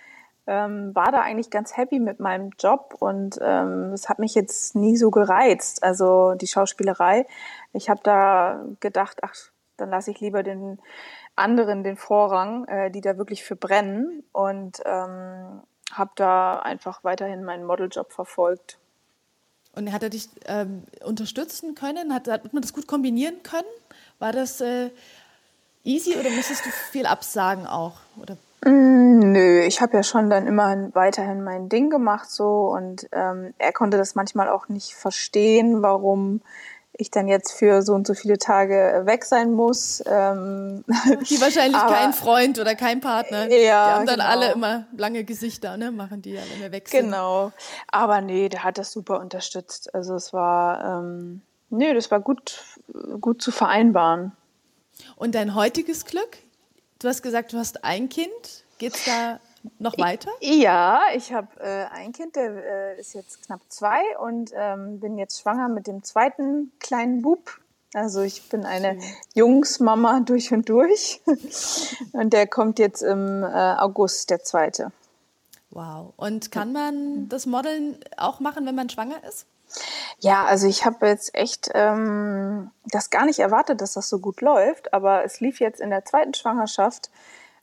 ähm, 0.47 0.95
war 0.95 1.13
da 1.13 1.21
eigentlich 1.21 1.51
ganz 1.51 1.77
happy 1.77 2.01
mit 2.01 2.21
meinem 2.21 2.51
Job 2.59 2.97
und 2.99 3.39
ähm, 3.41 3.93
es 3.93 4.09
hat 4.09 4.19
mich 4.19 4.35
jetzt 4.35 4.75
nie 4.75 4.97
so 4.97 5.11
gereizt, 5.11 5.83
also 5.83 6.35
die 6.35 6.47
Schauspielerei. 6.47 7.27
Ich 7.73 7.89
habe 7.89 8.01
da 8.03 8.65
gedacht, 8.81 9.19
ach, 9.23 9.35
dann 9.77 9.91
lasse 9.91 10.11
ich 10.11 10.21
lieber 10.21 10.43
den 10.43 10.79
anderen 11.37 11.85
den 11.85 11.97
Vorrang, 11.97 12.67
äh, 12.67 12.91
die 12.91 13.01
da 13.01 13.17
wirklich 13.17 13.45
für 13.45 13.57
brennen 13.57 14.23
und 14.33 14.83
ähm, 14.85 15.63
habe 15.93 16.11
da 16.17 16.59
einfach 16.59 17.05
weiterhin 17.05 17.45
meinen 17.45 17.65
Modeljob 17.65 18.13
verfolgt. 18.13 18.79
Und 19.75 19.91
hat 19.93 20.03
er 20.03 20.11
dich 20.11 20.29
ähm, 20.47 20.83
unterstützen 21.03 21.75
können? 21.75 22.13
Hat, 22.13 22.29
hat, 22.29 22.53
man 22.53 22.61
das 22.61 22.75
gut 22.75 22.87
kombinieren 22.87 23.43
können? 23.43 23.69
War 24.19 24.33
das 24.33 24.61
äh, 24.61 24.91
easy 25.83 26.15
oder 26.15 26.31
musstest 26.31 26.67
du 26.67 26.71
viel 26.71 27.07
absagen 27.07 27.67
auch? 27.67 27.95
Oder? 28.21 28.37
Mm, 28.65 29.33
nö, 29.33 29.61
ich 29.63 29.81
habe 29.81 29.97
ja 29.97 30.03
schon 30.03 30.31
dann 30.31 30.47
immer 30.47 30.95
weiterhin 30.95 31.43
mein 31.43 31.69
Ding 31.69 31.91
gemacht 31.91 32.31
so 32.31 32.73
und 32.73 33.09
ähm, 33.13 33.55
er 33.59 33.73
konnte 33.73 33.97
das 33.97 34.15
manchmal 34.15 34.49
auch 34.49 34.69
nicht 34.69 34.95
verstehen, 34.95 35.83
warum 35.83 36.43
ich 36.93 37.11
dann 37.11 37.27
jetzt 37.27 37.53
für 37.53 37.83
so 37.83 37.95
und 37.95 38.07
so 38.07 38.15
viele 38.15 38.39
Tage 38.39 39.03
weg 39.05 39.25
sein 39.25 39.53
muss. 39.53 40.03
Ähm, 40.07 40.85
die 41.29 41.41
wahrscheinlich 41.41 41.77
aber, 41.77 41.95
kein 41.95 42.13
Freund 42.13 42.59
oder 42.59 42.75
kein 42.75 43.01
Partner. 43.01 43.51
Ja, 43.51 43.57
die 43.57 43.71
haben 43.71 44.07
dann 44.07 44.17
genau. 44.17 44.29
alle 44.29 44.53
immer 44.53 44.87
lange 44.97 45.25
Gesichter, 45.25 45.77
ne? 45.77 45.91
Machen 45.91 46.23
die 46.23 46.33
ja, 46.33 46.43
wenn 46.53 46.61
wir 46.61 46.71
weg 46.71 46.89
sind. 46.89 47.07
Genau. 47.07 47.51
Aber 47.89 48.21
nee, 48.21 48.49
der 48.49 48.63
hat 48.63 48.79
das 48.79 48.93
super 48.93 49.21
unterstützt. 49.21 49.95
Also 49.95 50.15
es 50.15 50.33
war, 50.33 51.01
ähm, 51.01 51.41
nee, 51.71 51.95
das 51.95 52.11
war 52.11 52.21
gut, 52.21 52.63
gut 53.21 53.43
zu 53.43 53.51
vereinbaren. 53.51 54.33
Und 55.17 55.35
dein 55.35 55.55
heutiges 55.55 56.05
Glück? 56.05 56.39
Du 57.03 57.09
hast 57.09 57.21
gesagt, 57.21 57.53
du 57.53 57.59
hast 57.59 57.83
ein 57.83 58.09
Kind. 58.09 58.31
Geht 58.79 58.95
es 58.95 59.05
da 59.05 59.41
noch 59.81 59.99
weiter? 59.99 60.31
Ja, 60.41 61.01
ich 61.17 61.33
habe 61.33 61.49
äh, 61.59 61.87
ein 61.87 62.13
Kind, 62.13 62.37
der 62.37 62.95
äh, 62.95 63.01
ist 63.01 63.15
jetzt 63.15 63.45
knapp 63.45 63.61
zwei 63.71 64.01
und 64.21 64.53
ähm, 64.55 65.01
bin 65.01 65.19
jetzt 65.19 65.41
schwanger 65.41 65.69
mit 65.69 65.89
dem 65.89 66.05
zweiten 66.05 66.71
kleinen 66.79 67.21
Bub. 67.21 67.59
Also 67.93 68.23
ich 68.23 68.49
bin 68.49 68.65
eine 68.65 68.99
Jungsmama 69.35 70.21
durch 70.21 70.53
und 70.53 70.69
durch. 70.69 71.21
und 72.13 72.33
der 72.33 72.47
kommt 72.47 72.79
jetzt 72.79 73.03
im 73.03 73.43
äh, 73.43 73.47
August, 73.47 74.31
der 74.31 74.45
zweite. 74.45 74.93
Wow. 75.71 76.13
Und 76.17 76.53
kann 76.53 76.73
man 76.73 77.29
das 77.29 77.47
Modeln 77.47 77.99
auch 78.17 78.39
machen, 78.39 78.65
wenn 78.65 78.77
man 78.77 78.89
schwanger 78.89 79.25
ist? 79.29 79.47
Ja, 80.21 80.45
also 80.45 80.67
ich 80.67 80.85
habe 80.85 81.07
jetzt 81.07 81.35
echt 81.35 81.71
ähm, 81.75 82.71
das 82.87 83.11
gar 83.11 83.25
nicht 83.25 83.39
erwartet, 83.39 83.81
dass 83.81 83.95
das 83.95 84.09
so 84.09 84.19
gut 84.19 84.41
läuft, 84.41 84.93
aber 84.95 85.25
es 85.25 85.41
lief 85.41 85.61
jetzt 85.61 85.81
in 85.81 85.91
der 85.91 86.05
zweiten 86.05 86.35
Schwangerschaft 86.35 87.11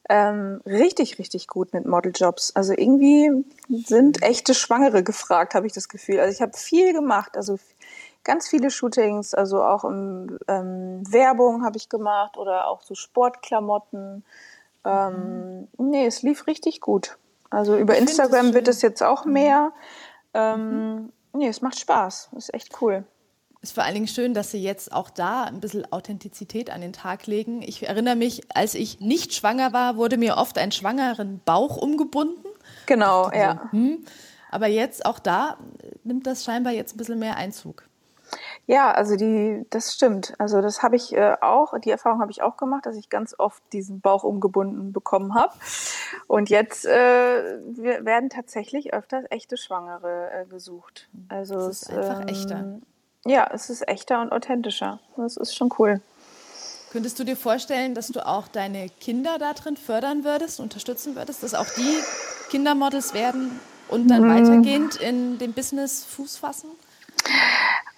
ähm, 0.10 0.60
richtig, 0.65 1.19
richtig 1.19 1.48
gut 1.48 1.72
mit 1.74 1.86
Modeljobs. 1.86 2.56
Also 2.56 2.74
irgendwie 2.74 3.45
sind 3.69 4.24
echte 4.24 4.56
Schwangere 4.56 5.04
gefragt, 5.04 5.54
habe 5.54 5.67
ich 5.67 5.74
das 5.74 5.88
Gefühl. 5.88 6.19
Also 6.19 6.34
ich 6.34 6.41
habe 6.41 6.58
viel 6.58 6.93
gemacht, 6.93 7.38
also 7.38 7.60
ganz 8.24 8.48
viele 8.48 8.72
Shootings, 8.72 9.36
also 9.36 9.63
auch 9.63 9.84
im 9.84 10.39
ähm, 10.48 11.04
Werbung 11.10 11.63
habe 11.63 11.78
ich 11.78 11.89
gemacht 11.89 12.38
oder 12.38 12.67
auch 12.67 12.82
so 12.82 12.95
Sportklamotten. 12.95 14.26
Ähm, 14.84 15.67
mhm. 15.78 15.89
Nee, 15.89 16.08
es 16.08 16.24
lief 16.24 16.48
richtig 16.48 16.82
gut. 16.82 17.17
Also 17.52 17.78
über 17.78 17.93
ich 17.93 18.02
Instagram 18.02 18.54
wird 18.54 18.67
es 18.67 18.82
jetzt 18.82 19.04
auch 19.04 19.26
mhm. 19.26 19.34
mehr. 19.34 19.72
Ähm, 20.34 20.95
mhm. 20.95 21.13
Nee, 21.39 21.47
es 21.47 21.62
macht 21.62 21.80
Spaß. 21.80 22.32
Ist 22.36 22.54
echt 22.54 22.82
cool. 22.82 23.06
Ist 23.62 23.73
vor 23.73 23.86
allen 23.86 23.93
Dingen 23.93 24.10
schön, 24.10 24.34
dass 24.34 24.52
Sie 24.52 24.62
jetzt 24.62 24.91
auch 24.91 25.10
da 25.10 25.43
ein 25.43 25.62
bisschen 25.62 25.89
Authentizität 25.89 26.69
an 26.69 26.82
den 26.82 26.91
Tag 26.91 27.28
legen. 27.28 27.62
Ich 27.62 27.88
erinnere 27.88 28.17
mich, 28.17 28.41
als 28.54 28.75
ich 28.75 28.99
nicht 28.99 29.34
schwanger 29.34 29.71
war, 29.71 29.95
wurde 29.95 30.17
mir 30.17 30.36
oft 30.36 30.58
ein 30.58 30.73
schwangeren 30.73 31.39
Bauch 31.45 31.78
umgebunden. 31.78 32.45
Genau, 32.88 33.32
ja. 33.32 33.69
So, 33.71 33.78
hm. 33.78 34.06
Aber 34.52 34.67
jetzt 34.67 35.06
auch 35.06 35.17
da 35.17 35.58
nimmt 36.04 36.28
das 36.28 36.43
scheinbar 36.43 36.73
jetzt 36.73 36.95
ein 36.95 36.97
bisschen 36.97 37.19
mehr 37.19 37.38
Einzug. 37.38 37.88
Ja, 38.69 38.91
also 38.91 39.15
die, 39.15 39.65
das 39.71 39.95
stimmt. 39.95 40.36
Also 40.38 40.62
das 40.62 40.84
habe 40.84 40.95
ich 40.95 41.15
äh, 41.15 41.38
auch, 41.41 41.79
die 41.79 41.89
Erfahrung 41.89 42.21
habe 42.21 42.32
ich 42.32 42.43
auch 42.43 42.55
gemacht, 42.55 42.86
dass 42.86 42.95
ich 42.95 43.10
ganz 43.10 43.34
oft 43.36 43.63
diesen 43.73 43.99
Bauch 43.99 44.23
umgebunden 44.23 44.93
bekommen 44.93 45.34
habe. 45.34 45.55
Und 46.27 46.51
jetzt 46.51 46.86
äh, 46.86 46.91
werden 46.91 48.29
tatsächlich 48.29 48.93
öfters 48.93 49.25
echte 49.32 49.58
Schwangere 49.58 50.29
äh, 50.32 50.45
gesucht. 50.45 51.10
Also 51.29 51.58
es 51.58 51.82
ist 51.82 51.89
einfach 51.89 52.21
ähm, 52.21 52.27
echter. 52.27 52.79
Ja, 53.25 53.49
es 53.51 53.71
ist 53.71 53.88
echter 53.88 54.21
und 54.21 54.32
authentischer. 54.32 54.99
Das 55.17 55.36
ist 55.36 55.55
schon 55.55 55.73
cool. 55.79 55.99
Könntest 56.91 57.17
du 57.17 57.23
dir 57.23 57.38
vorstellen, 57.38 57.95
dass 57.95 58.10
du 58.10 58.23
auch 58.23 58.47
deine 58.47 58.89
Kinder 58.89 59.39
da 59.39 59.53
drin 59.53 59.77
fördern 59.77 60.23
würdest, 60.23 60.60
unterstützen 60.60 61.15
würdest, 61.15 61.41
dass 61.41 61.55
auch 61.55 61.69
die 61.75 61.97
Kindermodels 62.51 63.15
werden 63.15 63.60
und 63.88 64.10
dann 64.10 64.29
hm. 64.29 64.29
weitergehend 64.29 64.95
in 64.97 65.39
dem 65.39 65.53
Business 65.53 66.05
Fuß 66.05 66.38
fassen? 66.38 66.69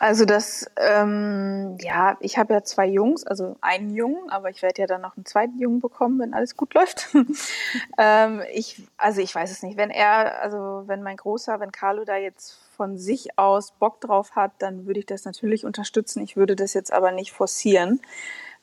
Also 0.02 0.26
das, 0.26 0.66
ähm, 0.78 1.78
ja, 1.80 2.18
ich 2.22 2.40
habe 2.40 2.56
ja 2.56 2.64
zwei 2.64 2.88
Jungs, 2.88 3.24
also 3.24 3.56
einen 3.62 3.94
Jungen, 3.94 4.32
aber 4.32 4.50
ich 4.50 4.64
werde 4.64 4.82
ja 4.82 4.88
dann 4.88 5.02
noch 5.02 5.16
einen 5.16 5.28
zweiten 5.28 5.60
Jungen 5.60 5.80
bekommen, 5.80 6.18
wenn 6.18 6.34
alles 6.34 6.58
gut 6.58 6.74
läuft. 6.74 7.10
ähm, 8.00 8.42
ich, 8.52 8.82
also 8.98 9.22
ich 9.22 9.36
weiß 9.36 9.52
es 9.52 9.62
nicht. 9.62 9.78
Wenn 9.78 9.92
er, 9.92 10.42
also 10.42 10.86
wenn 10.88 11.04
mein 11.04 11.18
Großer, 11.18 11.60
wenn 11.60 11.72
Carlo 11.72 12.04
da 12.04 12.16
jetzt 12.16 12.58
von 12.76 12.98
sich 12.98 13.38
aus 13.38 13.74
Bock 13.74 14.02
drauf 14.02 14.32
hat, 14.36 14.54
dann 14.58 14.88
würde 14.88 15.02
ich 15.02 15.06
das 15.06 15.24
natürlich 15.26 15.66
unterstützen. 15.66 16.24
Ich 16.24 16.36
würde 16.36 16.56
das 16.56 16.74
jetzt 16.74 16.92
aber 16.92 17.12
nicht 17.12 17.32
forcieren, 17.32 18.02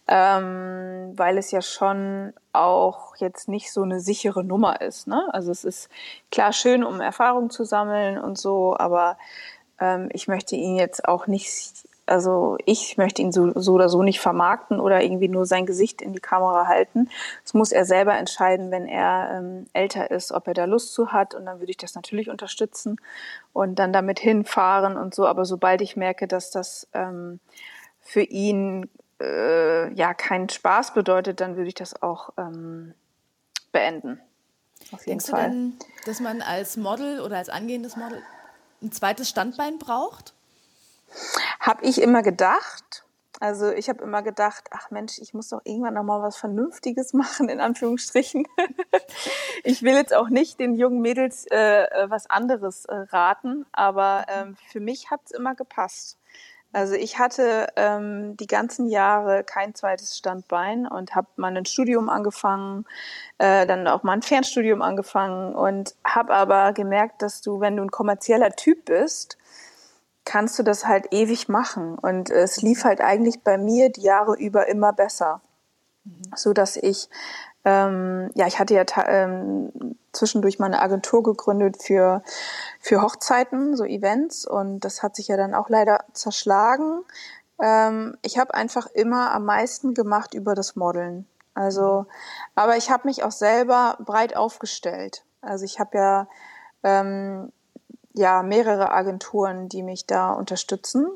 ähm, 0.08 1.12
weil 1.14 1.38
es 1.38 1.52
ja 1.52 1.62
schon 1.62 2.32
auch 2.52 3.14
jetzt 3.14 3.46
nicht 3.46 3.70
so 3.70 3.82
eine 3.82 4.00
sichere 4.00 4.42
Nummer 4.42 4.80
ist. 4.80 5.06
Ne? 5.06 5.28
Also 5.32 5.52
es 5.52 5.62
ist 5.62 5.88
klar 6.32 6.52
schön, 6.52 6.82
um 6.82 7.00
Erfahrung 7.00 7.50
zu 7.50 7.62
sammeln 7.62 8.18
und 8.18 8.38
so, 8.38 8.76
aber 8.76 9.18
ähm, 9.80 10.08
ich 10.12 10.28
möchte 10.28 10.56
ihn 10.56 10.76
jetzt 10.76 11.06
auch 11.06 11.26
nicht, 11.26 11.88
also 12.06 12.56
ich 12.64 12.96
möchte 12.96 13.22
ihn 13.22 13.32
so, 13.32 13.52
so 13.58 13.74
oder 13.74 13.88
so 13.88 14.02
nicht 14.02 14.20
vermarkten 14.20 14.80
oder 14.80 15.02
irgendwie 15.02 15.28
nur 15.28 15.46
sein 15.46 15.66
Gesicht 15.66 16.02
in 16.02 16.12
die 16.12 16.20
Kamera 16.20 16.66
halten. 16.66 17.08
Das 17.44 17.54
muss 17.54 17.72
er 17.72 17.84
selber 17.84 18.16
entscheiden, 18.16 18.70
wenn 18.70 18.86
er 18.86 19.38
ähm, 19.38 19.66
älter 19.72 20.10
ist, 20.10 20.32
ob 20.32 20.48
er 20.48 20.54
da 20.54 20.64
Lust 20.64 20.92
zu 20.92 21.12
hat. 21.12 21.34
Und 21.34 21.46
dann 21.46 21.60
würde 21.60 21.70
ich 21.70 21.76
das 21.76 21.94
natürlich 21.94 22.30
unterstützen 22.30 23.00
und 23.52 23.78
dann 23.78 23.92
damit 23.92 24.18
hinfahren 24.18 24.96
und 24.96 25.14
so. 25.14 25.26
Aber 25.26 25.44
sobald 25.44 25.80
ich 25.80 25.96
merke, 25.96 26.26
dass 26.26 26.50
das 26.50 26.88
ähm, 26.94 27.40
für 28.00 28.22
ihn 28.22 28.88
äh, 29.20 29.92
ja 29.94 30.14
keinen 30.14 30.48
Spaß 30.48 30.94
bedeutet, 30.94 31.40
dann 31.40 31.56
würde 31.56 31.68
ich 31.68 31.74
das 31.74 32.02
auch 32.02 32.30
ähm, 32.38 32.94
beenden. 33.72 34.20
Auf 34.92 35.00
jeden 35.00 35.18
Denkst 35.18 35.26
Fall. 35.26 35.44
du 35.44 35.50
denn, 35.50 35.78
dass 36.06 36.20
man 36.20 36.40
als 36.40 36.76
Model 36.76 37.20
oder 37.20 37.36
als 37.36 37.48
angehendes 37.48 37.96
Model 37.96 38.22
ein 38.82 38.92
zweites 38.92 39.28
Standbein 39.28 39.78
braucht? 39.78 40.34
Habe 41.60 41.84
ich 41.84 42.00
immer 42.00 42.22
gedacht. 42.22 43.04
Also 43.40 43.70
ich 43.70 43.88
habe 43.88 44.02
immer 44.02 44.22
gedacht, 44.22 44.64
ach 44.72 44.90
Mensch, 44.90 45.18
ich 45.18 45.32
muss 45.32 45.48
doch 45.48 45.60
irgendwann 45.62 45.94
noch 45.94 46.02
mal 46.02 46.20
was 46.20 46.36
Vernünftiges 46.36 47.12
machen, 47.12 47.48
in 47.48 47.60
Anführungsstrichen. 47.60 48.46
ich 49.64 49.82
will 49.82 49.94
jetzt 49.94 50.12
auch 50.12 50.28
nicht 50.28 50.58
den 50.58 50.74
jungen 50.74 51.00
Mädels 51.00 51.46
äh, 51.50 51.84
äh 51.84 52.10
was 52.10 52.28
anderes 52.28 52.84
äh, 52.86 52.94
raten, 52.94 53.64
aber 53.70 54.26
ähm, 54.28 54.56
für 54.70 54.80
mich 54.80 55.10
hat 55.10 55.20
es 55.24 55.30
immer 55.30 55.54
gepasst. 55.54 56.18
Also 56.72 56.94
ich 56.94 57.18
hatte 57.18 57.68
ähm, 57.76 58.36
die 58.36 58.46
ganzen 58.46 58.88
Jahre 58.88 59.42
kein 59.42 59.74
zweites 59.74 60.18
Standbein 60.18 60.86
und 60.86 61.14
habe 61.14 61.28
mal 61.36 61.56
ein 61.56 61.64
Studium 61.64 62.10
angefangen, 62.10 62.84
äh, 63.38 63.66
dann 63.66 63.86
auch 63.86 64.02
mal 64.02 64.12
ein 64.12 64.22
Fernstudium 64.22 64.82
angefangen 64.82 65.54
und 65.54 65.94
habe 66.04 66.34
aber 66.34 66.72
gemerkt, 66.74 67.22
dass 67.22 67.40
du, 67.40 67.60
wenn 67.60 67.76
du 67.76 67.84
ein 67.84 67.90
kommerzieller 67.90 68.50
Typ 68.52 68.84
bist, 68.84 69.38
kannst 70.26 70.58
du 70.58 70.62
das 70.62 70.86
halt 70.86 71.06
ewig 71.10 71.48
machen. 71.48 71.98
Und 71.98 72.28
es 72.28 72.60
lief 72.60 72.84
halt 72.84 73.00
eigentlich 73.00 73.42
bei 73.42 73.56
mir 73.56 73.90
die 73.90 74.02
Jahre 74.02 74.36
über 74.36 74.68
immer 74.68 74.92
besser, 74.92 75.40
mhm. 76.04 76.22
so 76.36 76.52
dass 76.52 76.76
ich 76.76 77.08
ähm, 77.68 78.30
ja, 78.34 78.46
ich 78.46 78.58
hatte 78.58 78.72
ja 78.74 78.84
ähm, 79.06 79.70
zwischendurch 80.12 80.58
mal 80.58 80.66
eine 80.66 80.80
Agentur 80.80 81.22
gegründet 81.22 81.82
für, 81.82 82.22
für 82.80 83.02
Hochzeiten, 83.02 83.76
so 83.76 83.84
Events, 83.84 84.46
und 84.46 84.80
das 84.80 85.02
hat 85.02 85.16
sich 85.16 85.28
ja 85.28 85.36
dann 85.36 85.54
auch 85.54 85.68
leider 85.68 86.04
zerschlagen. 86.14 87.04
Ähm, 87.60 88.16
ich 88.22 88.38
habe 88.38 88.54
einfach 88.54 88.86
immer 88.86 89.32
am 89.32 89.44
meisten 89.44 89.92
gemacht 89.92 90.32
über 90.32 90.54
das 90.54 90.76
Modeln. 90.76 91.26
Also, 91.52 92.06
aber 92.54 92.76
ich 92.76 92.90
habe 92.90 93.06
mich 93.06 93.22
auch 93.22 93.32
selber 93.32 93.98
breit 94.00 94.34
aufgestellt. 94.34 95.24
Also 95.42 95.64
ich 95.64 95.78
habe 95.78 95.98
ja 95.98 96.28
ähm, 96.84 97.52
ja 98.14 98.42
mehrere 98.42 98.92
Agenturen, 98.92 99.68
die 99.68 99.82
mich 99.82 100.06
da 100.06 100.32
unterstützen. 100.32 101.06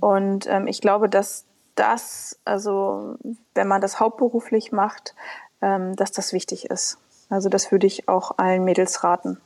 Und 0.00 0.46
ähm, 0.48 0.66
ich 0.66 0.80
glaube, 0.80 1.08
dass 1.08 1.44
das, 1.74 2.40
also 2.44 3.16
wenn 3.54 3.68
man 3.68 3.80
das 3.80 4.00
hauptberuflich 4.00 4.72
macht, 4.72 5.14
ähm, 5.60 5.96
dass 5.96 6.12
das 6.12 6.32
wichtig 6.32 6.66
ist. 6.66 6.98
Also 7.30 7.48
das 7.48 7.70
würde 7.70 7.86
ich 7.86 8.08
auch 8.08 8.38
allen 8.38 8.64
Mädels 8.64 9.04
raten. 9.04 9.40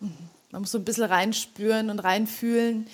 Mhm. 0.00 0.12
Man 0.52 0.62
muss 0.62 0.72
so 0.72 0.78
ein 0.78 0.84
bisschen 0.84 1.04
reinspüren 1.04 1.90
und 1.90 1.98
reinfühlen, 1.98 2.86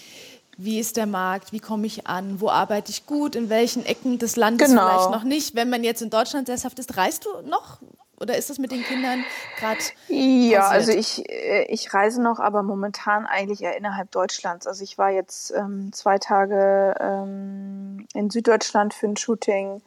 wie 0.56 0.78
ist 0.78 0.96
der 0.96 1.06
Markt, 1.06 1.52
wie 1.52 1.60
komme 1.60 1.86
ich 1.86 2.06
an, 2.06 2.40
wo 2.40 2.48
arbeite 2.48 2.90
ich 2.90 3.06
gut, 3.06 3.36
in 3.36 3.48
welchen 3.48 3.84
Ecken 3.86 4.18
des 4.18 4.36
Landes 4.36 4.68
genau. 4.68 4.88
vielleicht 4.88 5.10
noch 5.10 5.24
nicht. 5.24 5.54
Wenn 5.54 5.70
man 5.70 5.82
jetzt 5.82 6.02
in 6.02 6.10
Deutschland 6.10 6.46
sesshaft 6.46 6.78
ist, 6.78 6.96
reist 6.96 7.24
du 7.24 7.48
noch? 7.48 7.78
Oder 8.20 8.36
ist 8.36 8.50
das 8.50 8.58
mit 8.58 8.70
den 8.70 8.84
Kindern 8.84 9.24
gerade? 9.58 9.80
Ja, 10.08 10.68
also 10.68 10.92
ich, 10.92 11.28
äh, 11.28 11.64
ich 11.64 11.92
reise 11.92 12.22
noch, 12.22 12.38
aber 12.38 12.62
momentan 12.62 13.26
eigentlich 13.26 13.62
eher 13.62 13.76
innerhalb 13.76 14.12
Deutschlands. 14.12 14.68
Also 14.68 14.84
ich 14.84 14.96
war 14.96 15.10
jetzt 15.10 15.52
ähm, 15.56 15.92
zwei 15.92 16.18
Tage 16.18 16.94
ähm, 17.00 18.06
in 18.14 18.30
Süddeutschland 18.30 18.94
für 18.94 19.08
ein 19.08 19.16
Shooting 19.16 19.82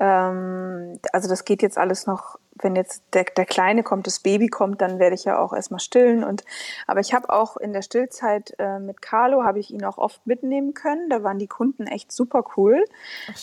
ähm, 0.00 0.98
also 1.12 1.28
das 1.28 1.44
geht 1.44 1.62
jetzt 1.62 1.78
alles 1.78 2.06
noch, 2.06 2.38
wenn 2.56 2.76
jetzt 2.76 3.02
der, 3.14 3.24
der 3.24 3.46
Kleine 3.46 3.82
kommt, 3.82 4.06
das 4.06 4.20
Baby 4.20 4.48
kommt, 4.48 4.80
dann 4.80 4.98
werde 4.98 5.14
ich 5.14 5.24
ja 5.24 5.38
auch 5.38 5.52
erstmal 5.52 5.80
stillen. 5.80 6.24
Und 6.24 6.44
aber 6.86 7.00
ich 7.00 7.14
habe 7.14 7.30
auch 7.30 7.56
in 7.56 7.72
der 7.72 7.82
Stillzeit 7.82 8.54
äh, 8.58 8.78
mit 8.78 9.02
Carlo 9.02 9.44
habe 9.44 9.58
ich 9.58 9.72
ihn 9.72 9.84
auch 9.84 9.98
oft 9.98 10.26
mitnehmen 10.26 10.74
können. 10.74 11.10
Da 11.10 11.22
waren 11.22 11.38
die 11.38 11.46
Kunden 11.46 11.86
echt 11.86 12.12
super 12.12 12.44
cool. 12.56 12.84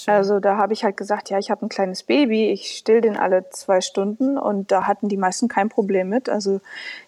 Also 0.08 0.40
da 0.40 0.58
habe 0.58 0.74
ich 0.74 0.84
halt 0.84 0.98
gesagt, 0.98 1.30
ja, 1.30 1.40
ich 1.40 1.52
habe 1.52 1.66
ein 1.66 1.70
kleines 1.70 2.04
Baby, 2.04 2.50
ich 2.50 2.78
still 2.78 3.02
den 3.02 3.18
alle 3.18 3.50
zwei 3.50 3.82
Stunden 3.82 4.38
und 4.38 4.72
da 4.72 4.88
hatten 4.88 5.10
die 5.10 5.18
meisten 5.18 5.48
kein 5.48 5.70
Problem 5.70 6.10
mit. 6.10 6.30
Also 6.30 6.62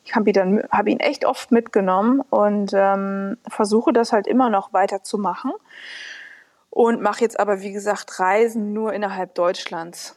ich 0.04 0.16
habe 0.16 0.30
ihn 0.30 0.34
dann 0.34 0.64
habe 0.72 0.90
ihn 0.90 1.00
echt 1.00 1.26
oft 1.26 1.52
mitgenommen 1.52 2.22
und 2.30 2.72
ähm, 2.74 3.38
versuche 3.48 3.94
das 3.94 4.14
halt 4.14 4.28
immer 4.28 4.50
noch 4.50 4.74
weiter 4.74 5.04
zu 5.04 5.18
machen 5.18 5.52
und 6.74 7.02
mache 7.04 7.22
jetzt 7.22 7.40
aber, 7.40 7.62
wie 7.62 7.72
gesagt, 7.72 8.20
Reisen 8.20 8.74
nur 8.74 8.94
innerhalb 8.94 9.36
Deutschlands. 9.36 10.16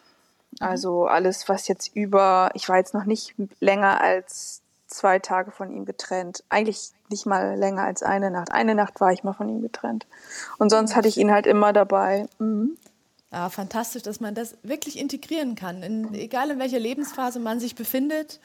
Mhm. 0.52 0.66
Also 0.66 1.04
alles, 1.06 1.50
was 1.50 1.68
jetzt 1.68 1.94
über, 1.94 2.50
ich 2.54 2.70
war 2.70 2.78
jetzt 2.78 2.94
noch 2.94 3.04
nicht 3.04 3.34
länger 3.60 4.00
als 4.00 4.62
zwei 4.86 5.18
Tage 5.18 5.50
von 5.50 5.70
ihm 5.70 5.84
getrennt. 5.84 6.44
Eigentlich 6.48 6.92
nicht 7.10 7.26
mal 7.26 7.56
länger 7.58 7.82
als 7.82 8.02
eine 8.02 8.30
Nacht. 8.30 8.52
Eine 8.52 8.74
Nacht 8.74 9.02
war 9.02 9.12
ich 9.12 9.22
mal 9.22 9.34
von 9.34 9.50
ihm 9.50 9.60
getrennt. 9.60 10.06
Und 10.56 10.70
sonst 10.70 10.96
hatte 10.96 11.08
ich 11.08 11.18
ihn 11.18 11.30
halt 11.30 11.46
immer 11.46 11.74
dabei. 11.74 12.26
Mhm. 12.38 12.78
Ja, 13.30 13.50
fantastisch, 13.50 14.04
dass 14.04 14.20
man 14.20 14.34
das 14.34 14.56
wirklich 14.62 14.98
integrieren 14.98 15.56
kann. 15.56 15.82
In, 15.82 16.14
egal 16.14 16.50
in 16.50 16.58
welcher 16.58 16.78
Lebensphase 16.78 17.38
man 17.38 17.60
sich 17.60 17.74
befindet, 17.74 18.40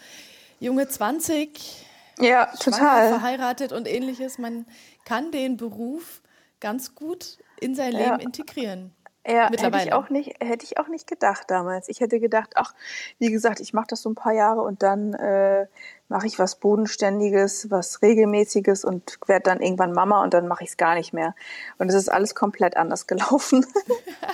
junge 0.59 0.89
20, 0.89 1.85
ja, 2.19 2.47
total. 2.59 3.07
verheiratet 3.07 3.71
und 3.71 3.87
ähnliches. 3.87 4.37
Man 4.37 4.65
kann 5.05 5.31
den 5.31 5.55
Beruf 5.55 6.21
ganz 6.61 6.95
gut 6.95 7.37
in 7.59 7.75
sein 7.75 7.91
Leben 7.91 8.19
integrieren. 8.19 8.93
Ja, 9.27 9.49
hätte 9.51 9.77
ich 9.77 9.93
auch 9.93 10.09
nicht, 10.09 10.33
hätte 10.43 10.65
ich 10.65 10.79
auch 10.79 10.87
nicht 10.87 11.05
gedacht 11.05 11.43
damals. 11.47 11.89
Ich 11.89 11.99
hätte 11.99 12.19
gedacht, 12.19 12.53
ach, 12.55 12.73
wie 13.19 13.29
gesagt, 13.29 13.59
ich 13.59 13.71
mache 13.71 13.85
das 13.89 14.01
so 14.01 14.09
ein 14.09 14.15
paar 14.15 14.33
Jahre 14.33 14.61
und 14.61 14.81
dann 14.81 15.13
äh, 15.13 15.67
mache 16.07 16.25
ich 16.25 16.39
was 16.39 16.55
Bodenständiges, 16.55 17.69
was 17.69 18.01
Regelmäßiges 18.01 18.83
und 18.83 19.19
werde 19.27 19.43
dann 19.43 19.61
irgendwann 19.61 19.93
Mama 19.93 20.23
und 20.23 20.33
dann 20.33 20.47
mache 20.47 20.63
ich 20.63 20.71
es 20.71 20.77
gar 20.77 20.95
nicht 20.95 21.13
mehr. 21.13 21.35
Und 21.77 21.89
es 21.89 21.95
ist 21.95 22.09
alles 22.09 22.33
komplett 22.33 22.77
anders 22.77 23.05
gelaufen. 23.07 23.63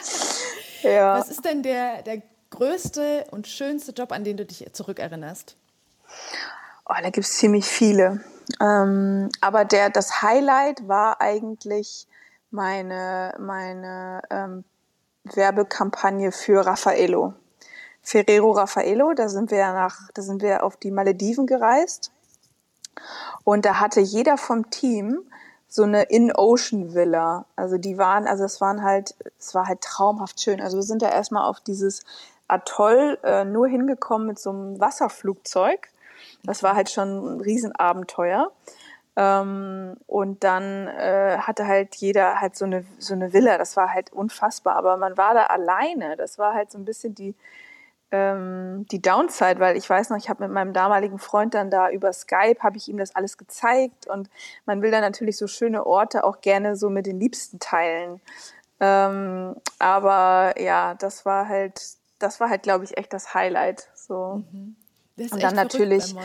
ja. 0.84 1.20
Was 1.20 1.30
ist 1.30 1.44
denn 1.44 1.64
der, 1.64 2.02
der 2.04 2.22
größte 2.50 3.26
und 3.32 3.46
schönste 3.46 3.92
Job, 3.92 4.14
an 4.14 4.24
den 4.24 4.38
du 4.38 4.46
dich 4.46 4.66
zurückerinnerst? 4.72 5.58
Oh, 6.86 6.94
da 7.02 7.10
gibt 7.10 7.28
es 7.28 7.34
ziemlich 7.34 7.66
viele. 7.66 8.22
Ähm, 8.62 9.30
aber 9.42 9.66
der, 9.66 9.90
das 9.90 10.22
Highlight 10.22 10.88
war 10.88 11.20
eigentlich 11.20 12.08
meine, 12.58 13.36
meine 13.40 14.22
ähm, 14.32 14.64
Werbekampagne 15.24 16.32
für 16.32 16.66
Raffaello. 16.66 17.34
Ferrero 18.02 18.52
Raffaello, 18.52 19.14
da 19.14 19.30
sind 19.30 19.52
wir 19.52 19.60
nach, 19.74 20.10
da 20.14 20.22
sind 20.22 20.42
wir 20.42 20.64
auf 20.64 20.76
die 20.76 20.92
Malediven 20.92 21.46
gereist. 21.46 22.12
Und 23.44 23.66
da 23.66 23.80
hatte 23.80 24.00
jeder 24.00 24.38
vom 24.38 24.70
Team 24.72 25.20
so 25.68 25.84
eine 25.84 26.04
In-Ocean-Villa. 26.04 27.46
Also 27.56 27.78
die 27.78 27.98
waren, 27.98 28.26
also 28.28 28.44
es 28.46 28.60
waren 28.60 28.82
halt, 28.82 29.16
es 29.38 29.54
war 29.54 29.68
halt 29.68 29.82
traumhaft 29.82 30.42
schön. 30.42 30.60
Also 30.60 30.78
wir 30.78 30.84
sind 30.84 31.02
da 31.02 31.10
erstmal 31.10 31.48
auf 31.48 31.60
dieses 31.60 32.04
Atoll 32.48 33.20
äh, 33.24 33.46
nur 33.46 33.68
hingekommen 33.68 34.28
mit 34.28 34.40
so 34.40 34.50
einem 34.50 34.80
Wasserflugzeug. 34.80 35.90
Das 36.44 36.64
war 36.64 36.76
halt 36.76 36.90
schon 36.90 37.36
ein 37.36 37.42
Riesenabenteuer. 37.42 38.52
Ähm, 39.20 39.98
und 40.06 40.44
dann 40.44 40.88
äh, 40.88 41.40
hatte 41.40 41.66
halt 41.66 41.96
jeder 41.96 42.40
halt 42.40 42.56
so 42.56 42.66
eine, 42.66 42.86
so 43.00 43.16
eine 43.16 43.34
Villa, 43.34 43.58
das 43.58 43.76
war 43.76 43.92
halt 43.92 44.14
unfassbar, 44.14 44.76
aber 44.76 44.96
man 44.96 45.18
war 45.18 45.34
da 45.34 45.48
alleine. 45.48 46.16
Das 46.16 46.38
war 46.38 46.54
halt 46.54 46.72
so 46.72 46.78
ein 46.78 46.86
bisschen 46.86 47.16
die, 47.16 47.34
ähm, 48.12 48.86
die 48.92 49.02
Downside, 49.02 49.60
weil 49.60 49.76
ich 49.76 49.90
weiß 49.90 50.12
noch, 50.12 50.18
ich 50.18 50.30
habe 50.30 50.44
mit 50.44 50.54
meinem 50.54 50.72
damaligen 50.72 51.18
Freund 51.18 51.56
dann 51.56 51.72
da 51.72 51.90
über 51.90 52.14
Skype, 52.14 52.62
habe 52.62 52.78
ich 52.78 52.90
ihm 52.90 52.98
das 52.98 53.16
alles 53.16 53.40
gezeigt 53.40 54.06
und 54.06 54.30
man 54.68 54.84
will 54.84 54.92
dann 54.92 55.02
natürlich 55.02 55.38
so 55.38 55.48
schöne 55.48 55.88
Orte 55.88 56.24
auch 56.24 56.42
gerne 56.42 56.76
so 56.76 56.92
mit 56.92 57.08
den 57.08 57.20
Liebsten 57.20 57.60
teilen. 57.60 58.22
Ähm, 58.80 59.56
aber 59.80 60.62
ja, 60.62 60.94
das 60.94 61.26
war 61.26 61.48
halt, 61.48 61.82
das 62.20 62.40
war 62.40 62.52
halt, 62.52 62.62
glaube 62.62 62.86
ich, 62.86 62.96
echt 63.00 63.14
das 63.14 63.34
Highlight. 63.34 63.90
So. 63.96 64.44
Mhm. 64.52 64.76
und 65.18 65.42
dann 65.42 65.56
natürlich, 65.56 66.16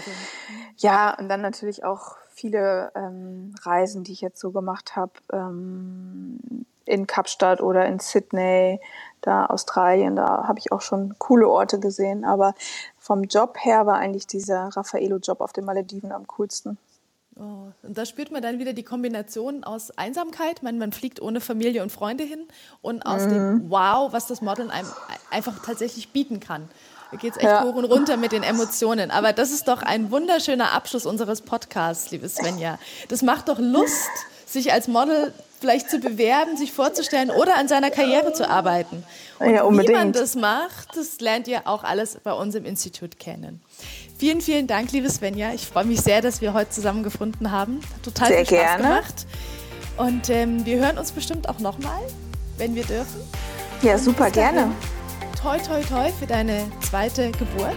ja, 0.77 1.17
und 1.19 1.31
dann 1.31 1.41
natürlich 1.41 1.85
auch 1.85 2.17
viele 2.35 2.93
ähm, 2.95 3.55
Reisen, 3.63 4.05
die 4.05 4.13
ich 4.13 4.21
jetzt 4.21 4.41
so 4.41 4.51
gemacht 4.51 4.97
habe, 4.97 5.13
ähm, 5.33 6.39
in 6.85 7.07
Kapstadt 7.07 7.61
oder 7.61 7.87
in 7.87 7.99
Sydney, 8.01 8.81
da 9.21 9.47
Australien, 9.47 10.17
da 10.17 10.49
habe 10.49 10.59
ich 10.59 10.73
auch 10.73 10.81
schon 10.81 11.15
coole 11.19 11.49
Orte 11.49 11.79
gesehen. 11.79 12.25
Aber 12.25 12.55
vom 12.99 13.25
Job 13.25 13.57
her 13.61 13.87
war 13.87 13.97
eigentlich 13.97 14.27
dieser 14.27 14.69
Raffaello-Job 14.77 15.41
auf 15.41 15.53
den 15.53 15.65
Malediven 15.65 16.13
am 16.13 16.27
coolsten. 16.27 16.79
Oh, 17.37 17.73
und 17.83 17.97
da 17.97 18.05
spürt 18.05 18.31
man 18.31 18.43
dann 18.43 18.59
wieder 18.59 18.75
die 18.75 18.83
Kombination 18.83 19.65
aus 19.65 19.91
Einsamkeit, 19.97 20.63
man, 20.63 20.77
man 20.77 20.93
fliegt 20.93 21.23
ohne 21.23 21.41
Familie 21.41 21.83
und 21.83 21.91
Freunde 21.91 22.25
hin 22.25 22.47
und 22.83 23.07
aus 23.07 23.25
mhm. 23.25 23.31
dem 23.31 23.71
Wow, 23.71 24.13
was 24.13 24.27
das 24.27 24.43
Modeln 24.43 24.71
einem 24.71 24.89
einfach 25.31 25.65
tatsächlich 25.65 26.13
bieten 26.13 26.41
kann. 26.41 26.69
Da 27.13 27.19
geht 27.19 27.33
es 27.33 27.37
echt 27.37 27.47
ja. 27.47 27.63
hoch 27.63 27.75
und 27.75 27.85
runter 27.85 28.17
mit 28.17 28.33
den 28.33 28.43
Emotionen. 28.43 29.11
Aber 29.11 29.35
das 29.35 29.51
ist 29.51 29.69
doch 29.69 29.83
ein 29.83 30.11
wunderschöner 30.11 30.73
Abschluss 30.73 31.05
unseres 31.05 31.43
Podcasts, 31.43 32.11
liebe 32.11 32.27
Svenja. 32.27 32.79
Das 33.09 33.21
macht 33.21 33.51
doch 33.51 33.59
Lust, 33.59 34.09
sich 34.47 34.73
als 34.73 34.89
Model 34.89 35.35
vielleicht 35.61 35.91
zu 35.91 35.99
bewerben, 35.99 36.57
sich 36.57 36.73
vorzustellen 36.73 37.31
oder 37.31 37.59
an 37.59 37.69
seiner 37.69 37.91
Karriere 37.91 38.33
zu 38.33 38.49
arbeiten. 38.49 39.05
Und 39.39 39.55
ja, 39.55 39.63
unbedingt. 39.63 39.91
wie 39.91 39.93
man 39.93 40.13
das 40.13 40.37
macht, 40.37 40.97
das 40.97 41.21
lernt 41.21 41.49
ihr 41.49 41.67
auch 41.67 41.85
alles 41.85 42.17
bei 42.25 42.33
uns 42.33 42.55
im 42.55 42.65
Institut 42.65 43.19
kennen. 43.19 43.61
Vielen, 44.17 44.41
vielen 44.41 44.67
Dank, 44.67 44.91
liebe 44.93 45.11
Svenja. 45.11 45.53
Ich 45.53 45.67
freue 45.67 45.85
mich 45.85 46.01
sehr, 46.01 46.23
dass 46.23 46.41
wir 46.41 46.55
heute 46.55 46.71
zusammengefunden 46.71 47.51
haben. 47.51 47.81
Hat 47.95 48.03
total 48.05 48.29
sehr 48.29 48.47
viel 48.47 48.57
Spaß 48.57 48.67
gerne. 48.79 48.83
gemacht. 48.83 49.27
Und 49.99 50.31
ähm, 50.31 50.65
wir 50.65 50.79
hören 50.79 50.97
uns 50.97 51.13
bestimmt 51.13 51.47
auch 51.47 51.59
nochmal, 51.59 52.01
wenn 52.57 52.75
wir 52.75 52.85
dürfen. 52.85 53.21
Ja, 53.83 53.99
super 53.99 54.31
gerne 54.31 54.73
toi, 55.43 55.59
toi, 55.59 55.81
toi 55.81 56.11
für 56.13 56.27
deine 56.27 56.71
zweite 56.81 57.33
Geburt, 57.33 57.77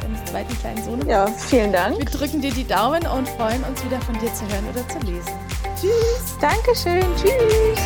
deines 0.00 0.24
zweiten 0.24 0.56
kleinen 0.58 0.82
Sohnes. 0.82 1.06
Ja, 1.06 1.26
vielen 1.26 1.72
Dank. 1.72 1.98
Wir 1.98 2.04
drücken 2.06 2.40
dir 2.40 2.52
die 2.52 2.66
Daumen 2.66 3.04
und 3.06 3.28
freuen 3.30 3.62
uns 3.64 3.84
wieder 3.84 4.00
von 4.00 4.18
dir 4.20 4.32
zu 4.32 4.44
hören 4.44 4.64
oder 4.70 4.86
zu 4.88 4.98
lesen. 5.00 5.32
Tschüss. 5.80 6.36
Dankeschön. 6.40 7.04
Tschüss. 7.16 7.80